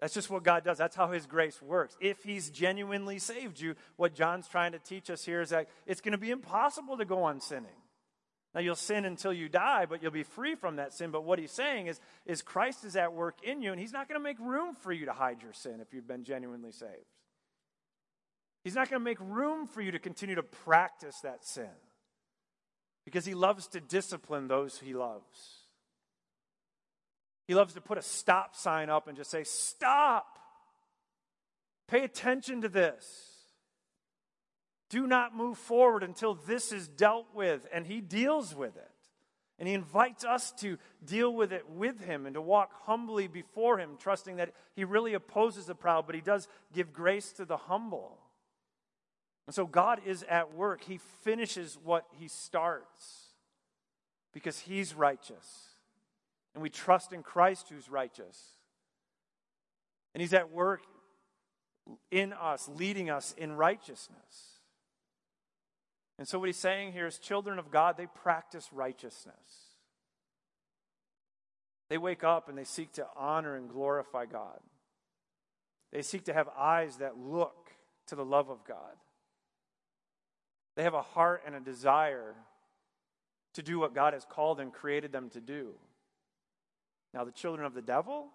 [0.01, 0.78] That's just what God does.
[0.78, 1.96] That's how His grace works.
[2.01, 6.01] If He's genuinely saved you, what John's trying to teach us here is that it's
[6.01, 7.70] going to be impossible to go on sinning.
[8.55, 11.11] Now, you'll sin until you die, but you'll be free from that sin.
[11.11, 14.09] But what He's saying is, is Christ is at work in you, and He's not
[14.09, 17.07] going to make room for you to hide your sin if you've been genuinely saved.
[18.64, 21.70] He's not going to make room for you to continue to practice that sin
[23.05, 25.59] because he loves to discipline those he loves.
[27.51, 30.38] He loves to put a stop sign up and just say, Stop!
[31.88, 33.26] Pay attention to this.
[34.88, 37.66] Do not move forward until this is dealt with.
[37.72, 38.92] And he deals with it.
[39.59, 43.80] And he invites us to deal with it with him and to walk humbly before
[43.80, 47.57] him, trusting that he really opposes the proud, but he does give grace to the
[47.57, 48.18] humble.
[49.48, 50.84] And so God is at work.
[50.84, 53.32] He finishes what He starts
[54.32, 55.70] because He's righteous.
[56.55, 58.38] And we trust in Christ who's righteous.
[60.14, 60.82] And He's at work
[62.11, 64.59] in us, leading us in righteousness.
[66.18, 69.34] And so, what He's saying here is children of God, they practice righteousness.
[71.88, 74.61] They wake up and they seek to honor and glorify God.
[75.92, 77.70] They seek to have eyes that look
[78.07, 78.94] to the love of God.
[80.76, 82.34] They have a heart and a desire
[83.55, 85.74] to do what God has called and created them to do.
[87.12, 88.28] Now, the children of the devil,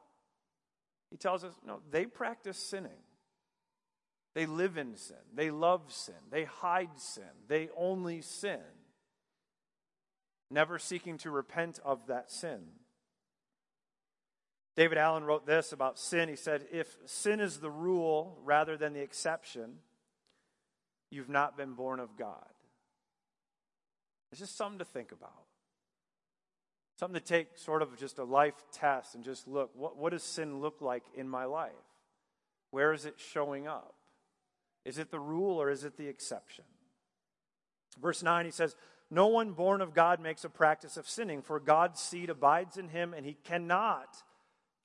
[1.12, 2.92] he tells us, no, they practice sinning.
[4.34, 5.16] They live in sin.
[5.34, 6.16] They love sin.
[6.30, 7.24] They hide sin.
[7.48, 8.60] They only sin,
[10.52, 12.60] never seeking to repent of that sin.
[14.76, 16.28] David Allen wrote this about sin.
[16.28, 19.76] He said, If sin is the rule rather than the exception,
[21.10, 22.46] you've not been born of God.
[24.32, 25.32] It's just something to think about.
[26.98, 30.24] Something to take sort of just a life test and just look what, what does
[30.24, 31.72] sin look like in my life?
[32.72, 33.96] Where is it showing up?
[34.86, 36.64] Is it the rule or is it the exception?
[38.02, 38.76] Verse 9, he says,
[39.10, 42.90] No one born of God makes a practice of sinning, for God's seed abides in
[42.90, 44.18] him, and he cannot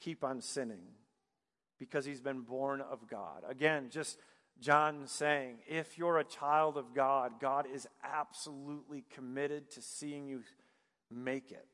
[0.01, 0.83] keep on sinning
[1.79, 3.43] because he's been born of God.
[3.49, 4.19] Again, just
[4.61, 10.43] John saying, if you're a child of God, God is absolutely committed to seeing you
[11.11, 11.67] make it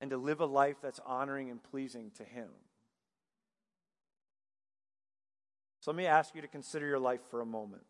[0.00, 2.48] and to live a life that's honoring and pleasing to Him.
[5.80, 7.82] So let me ask you to consider your life for a moment.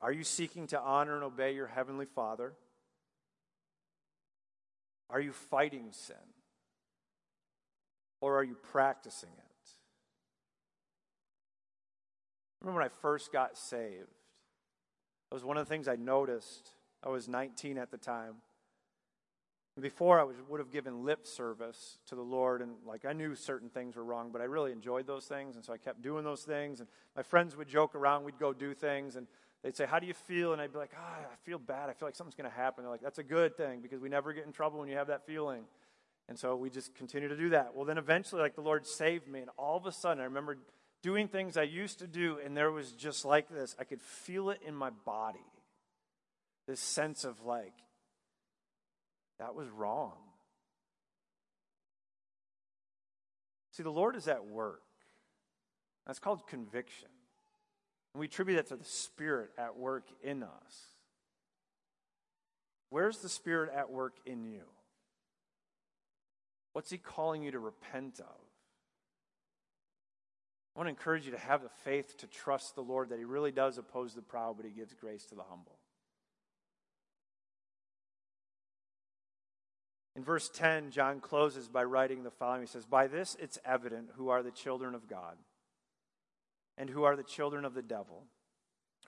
[0.00, 2.52] Are you seeking to honor and obey your Heavenly Father?
[5.10, 6.16] Are you fighting sin?
[8.20, 9.44] Or are you practicing it?
[12.60, 14.08] remember when I first got saved,
[15.30, 16.70] that was one of the things I noticed.
[17.04, 18.36] I was 19 at the time.
[19.80, 23.34] Before, I was, would have given lip service to the Lord, and like I knew
[23.34, 26.24] certain things were wrong, but I really enjoyed those things, and so I kept doing
[26.24, 26.80] those things.
[26.80, 29.26] And my friends would joke around, we'd go do things, and
[29.62, 30.52] they'd say, How do you feel?
[30.52, 31.90] And I'd be like, oh, I feel bad.
[31.90, 32.84] I feel like something's going to happen.
[32.84, 35.08] They're like, That's a good thing because we never get in trouble when you have
[35.08, 35.64] that feeling.
[36.28, 37.74] And so we just continue to do that.
[37.74, 40.58] Well, then eventually, like the Lord saved me, and all of a sudden, I remember
[41.02, 43.74] doing things I used to do, and there was just like this.
[43.78, 45.38] I could feel it in my body.
[46.66, 47.72] This sense of like,
[49.38, 50.12] that was wrong.
[53.72, 54.82] See, the Lord is at work.
[56.06, 57.08] That's called conviction.
[58.12, 60.74] And we attribute that to the Spirit at work in us.
[62.90, 64.62] Where's the Spirit at work in you?
[66.72, 68.26] What's He calling you to repent of?
[70.74, 73.24] I want to encourage you to have the faith to trust the Lord that He
[73.24, 75.77] really does oppose the proud, but He gives grace to the humble.
[80.18, 84.08] In verse 10, John closes by writing the following He says, By this it's evident
[84.16, 85.36] who are the children of God
[86.76, 88.24] and who are the children of the devil.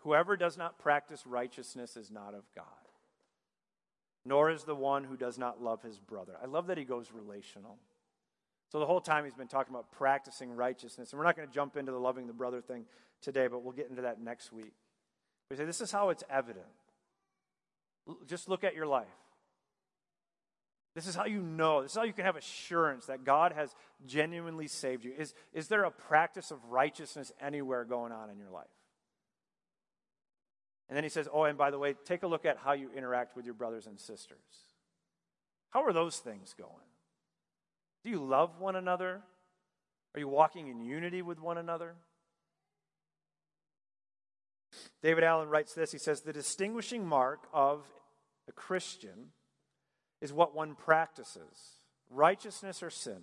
[0.02, 2.64] Whoever does not practice righteousness is not of God,
[4.24, 6.34] nor is the one who does not love his brother.
[6.40, 7.78] I love that he goes relational.
[8.70, 11.10] So the whole time he's been talking about practicing righteousness.
[11.10, 12.84] And we're not going to jump into the loving the brother thing
[13.20, 14.74] today, but we'll get into that next week.
[15.50, 16.66] We say this is how it's evident.
[18.28, 19.08] Just look at your life.
[20.94, 21.82] This is how you know.
[21.82, 23.74] This is how you can have assurance that God has
[24.06, 25.12] genuinely saved you.
[25.16, 28.66] Is, is there a practice of righteousness anywhere going on in your life?
[30.88, 32.90] And then he says, Oh, and by the way, take a look at how you
[32.96, 34.38] interact with your brothers and sisters.
[35.70, 36.70] How are those things going?
[38.02, 39.22] Do you love one another?
[40.14, 41.94] Are you walking in unity with one another?
[45.02, 45.92] David Allen writes this.
[45.92, 47.86] He says, The distinguishing mark of
[48.48, 49.28] a Christian
[50.20, 51.76] is what one practices
[52.12, 53.22] righteousness or sin.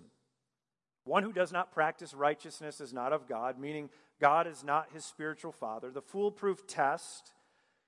[1.04, 3.90] One who does not practice righteousness is not of God, meaning
[4.20, 5.90] God is not his spiritual father.
[5.90, 7.32] The foolproof test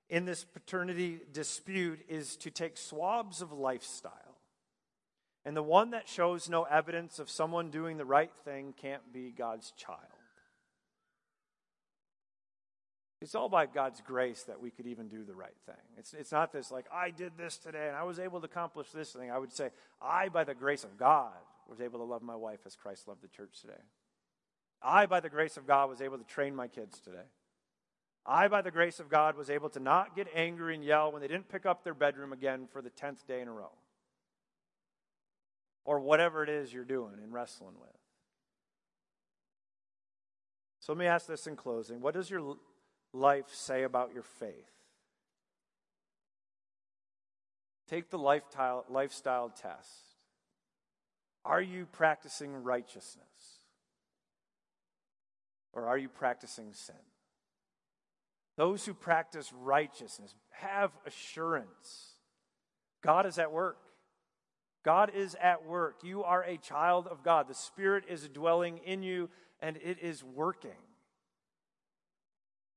[0.09, 4.13] in this paternity dispute is to take swabs of lifestyle.
[5.45, 9.31] And the one that shows no evidence of someone doing the right thing can't be
[9.31, 9.99] God's child.
[13.21, 15.75] It's all by God's grace that we could even do the right thing.
[15.99, 18.91] It's, it's not this like, I did this today and I was able to accomplish
[18.91, 19.31] this thing.
[19.31, 21.33] I would say, I, by the grace of God,
[21.69, 23.83] was able to love my wife as Christ loved the church today.
[24.83, 27.29] I, by the grace of God, was able to train my kids today.
[28.25, 31.21] I, by the grace of God, was able to not get angry and yell when
[31.21, 33.73] they didn't pick up their bedroom again for the 10th day in a row.
[35.85, 37.91] Or whatever it is you're doing and wrestling with.
[40.81, 42.01] So let me ask this in closing.
[42.01, 42.57] What does your
[43.13, 44.71] life say about your faith?
[47.89, 50.15] Take the lifestyle, lifestyle test.
[51.45, 53.25] Are you practicing righteousness?
[55.73, 56.95] Or are you practicing sin?
[58.57, 62.15] Those who practice righteousness have assurance.
[63.03, 63.79] God is at work.
[64.85, 66.01] God is at work.
[66.03, 67.49] You are a child of God.
[67.49, 69.31] The Spirit is dwelling in you
[69.61, 70.71] and it is working.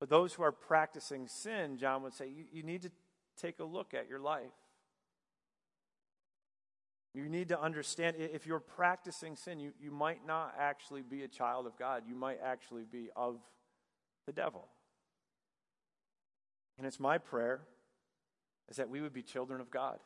[0.03, 2.91] But those who are practicing sin, John would say, you, you need to
[3.39, 4.51] take a look at your life.
[7.13, 11.29] You need to understand if you're practicing sin, you, you might not actually be a
[11.29, 12.03] child of God.
[12.05, 13.37] You might actually be of
[14.27, 14.67] the devil.
[16.77, 17.61] And it's my prayer
[18.69, 19.99] is that we would be children of God.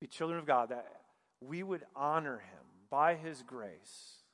[0.00, 0.88] Be children of God, that
[1.40, 4.24] we would honor him by his grace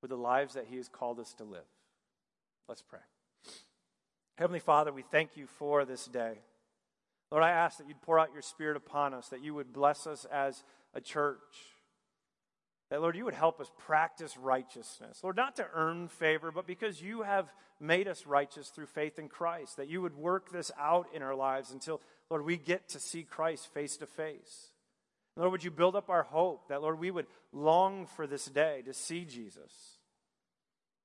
[0.00, 1.60] with the lives that he has called us to live.
[2.66, 2.98] Let's pray.
[4.36, 6.38] Heavenly Father, we thank you for this day.
[7.30, 10.06] Lord, I ask that you'd pour out your Spirit upon us, that you would bless
[10.06, 10.64] us as
[10.94, 11.38] a church.
[12.90, 15.20] That, Lord, you would help us practice righteousness.
[15.22, 19.28] Lord, not to earn favor, but because you have made us righteous through faith in
[19.28, 19.78] Christ.
[19.78, 23.22] That you would work this out in our lives until, Lord, we get to see
[23.22, 24.72] Christ face to face.
[25.36, 28.82] Lord, would you build up our hope that, Lord, we would long for this day
[28.84, 29.72] to see Jesus.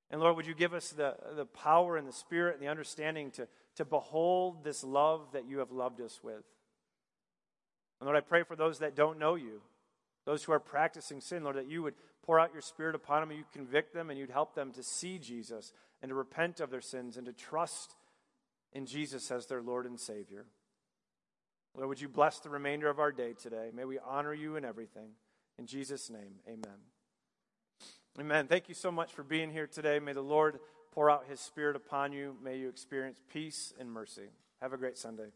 [0.09, 3.31] And Lord, would you give us the, the power and the spirit and the understanding
[3.31, 6.43] to, to behold this love that you have loved us with?
[7.99, 9.61] And Lord, I pray for those that don't know you.
[10.25, 11.95] Those who are practicing sin, Lord, that you would
[12.25, 14.83] pour out your Spirit upon them, and you'd convict them, and you'd help them to
[14.83, 17.95] see Jesus and to repent of their sins and to trust
[18.73, 20.45] in Jesus as their Lord and Savior.
[21.75, 23.69] Lord, would you bless the remainder of our day today?
[23.73, 25.11] May we honor you in everything.
[25.57, 26.96] In Jesus' name, amen.
[28.19, 28.47] Amen.
[28.47, 29.99] Thank you so much for being here today.
[29.99, 30.59] May the Lord
[30.91, 32.35] pour out his Spirit upon you.
[32.43, 34.29] May you experience peace and mercy.
[34.59, 35.27] Have a great Sunday.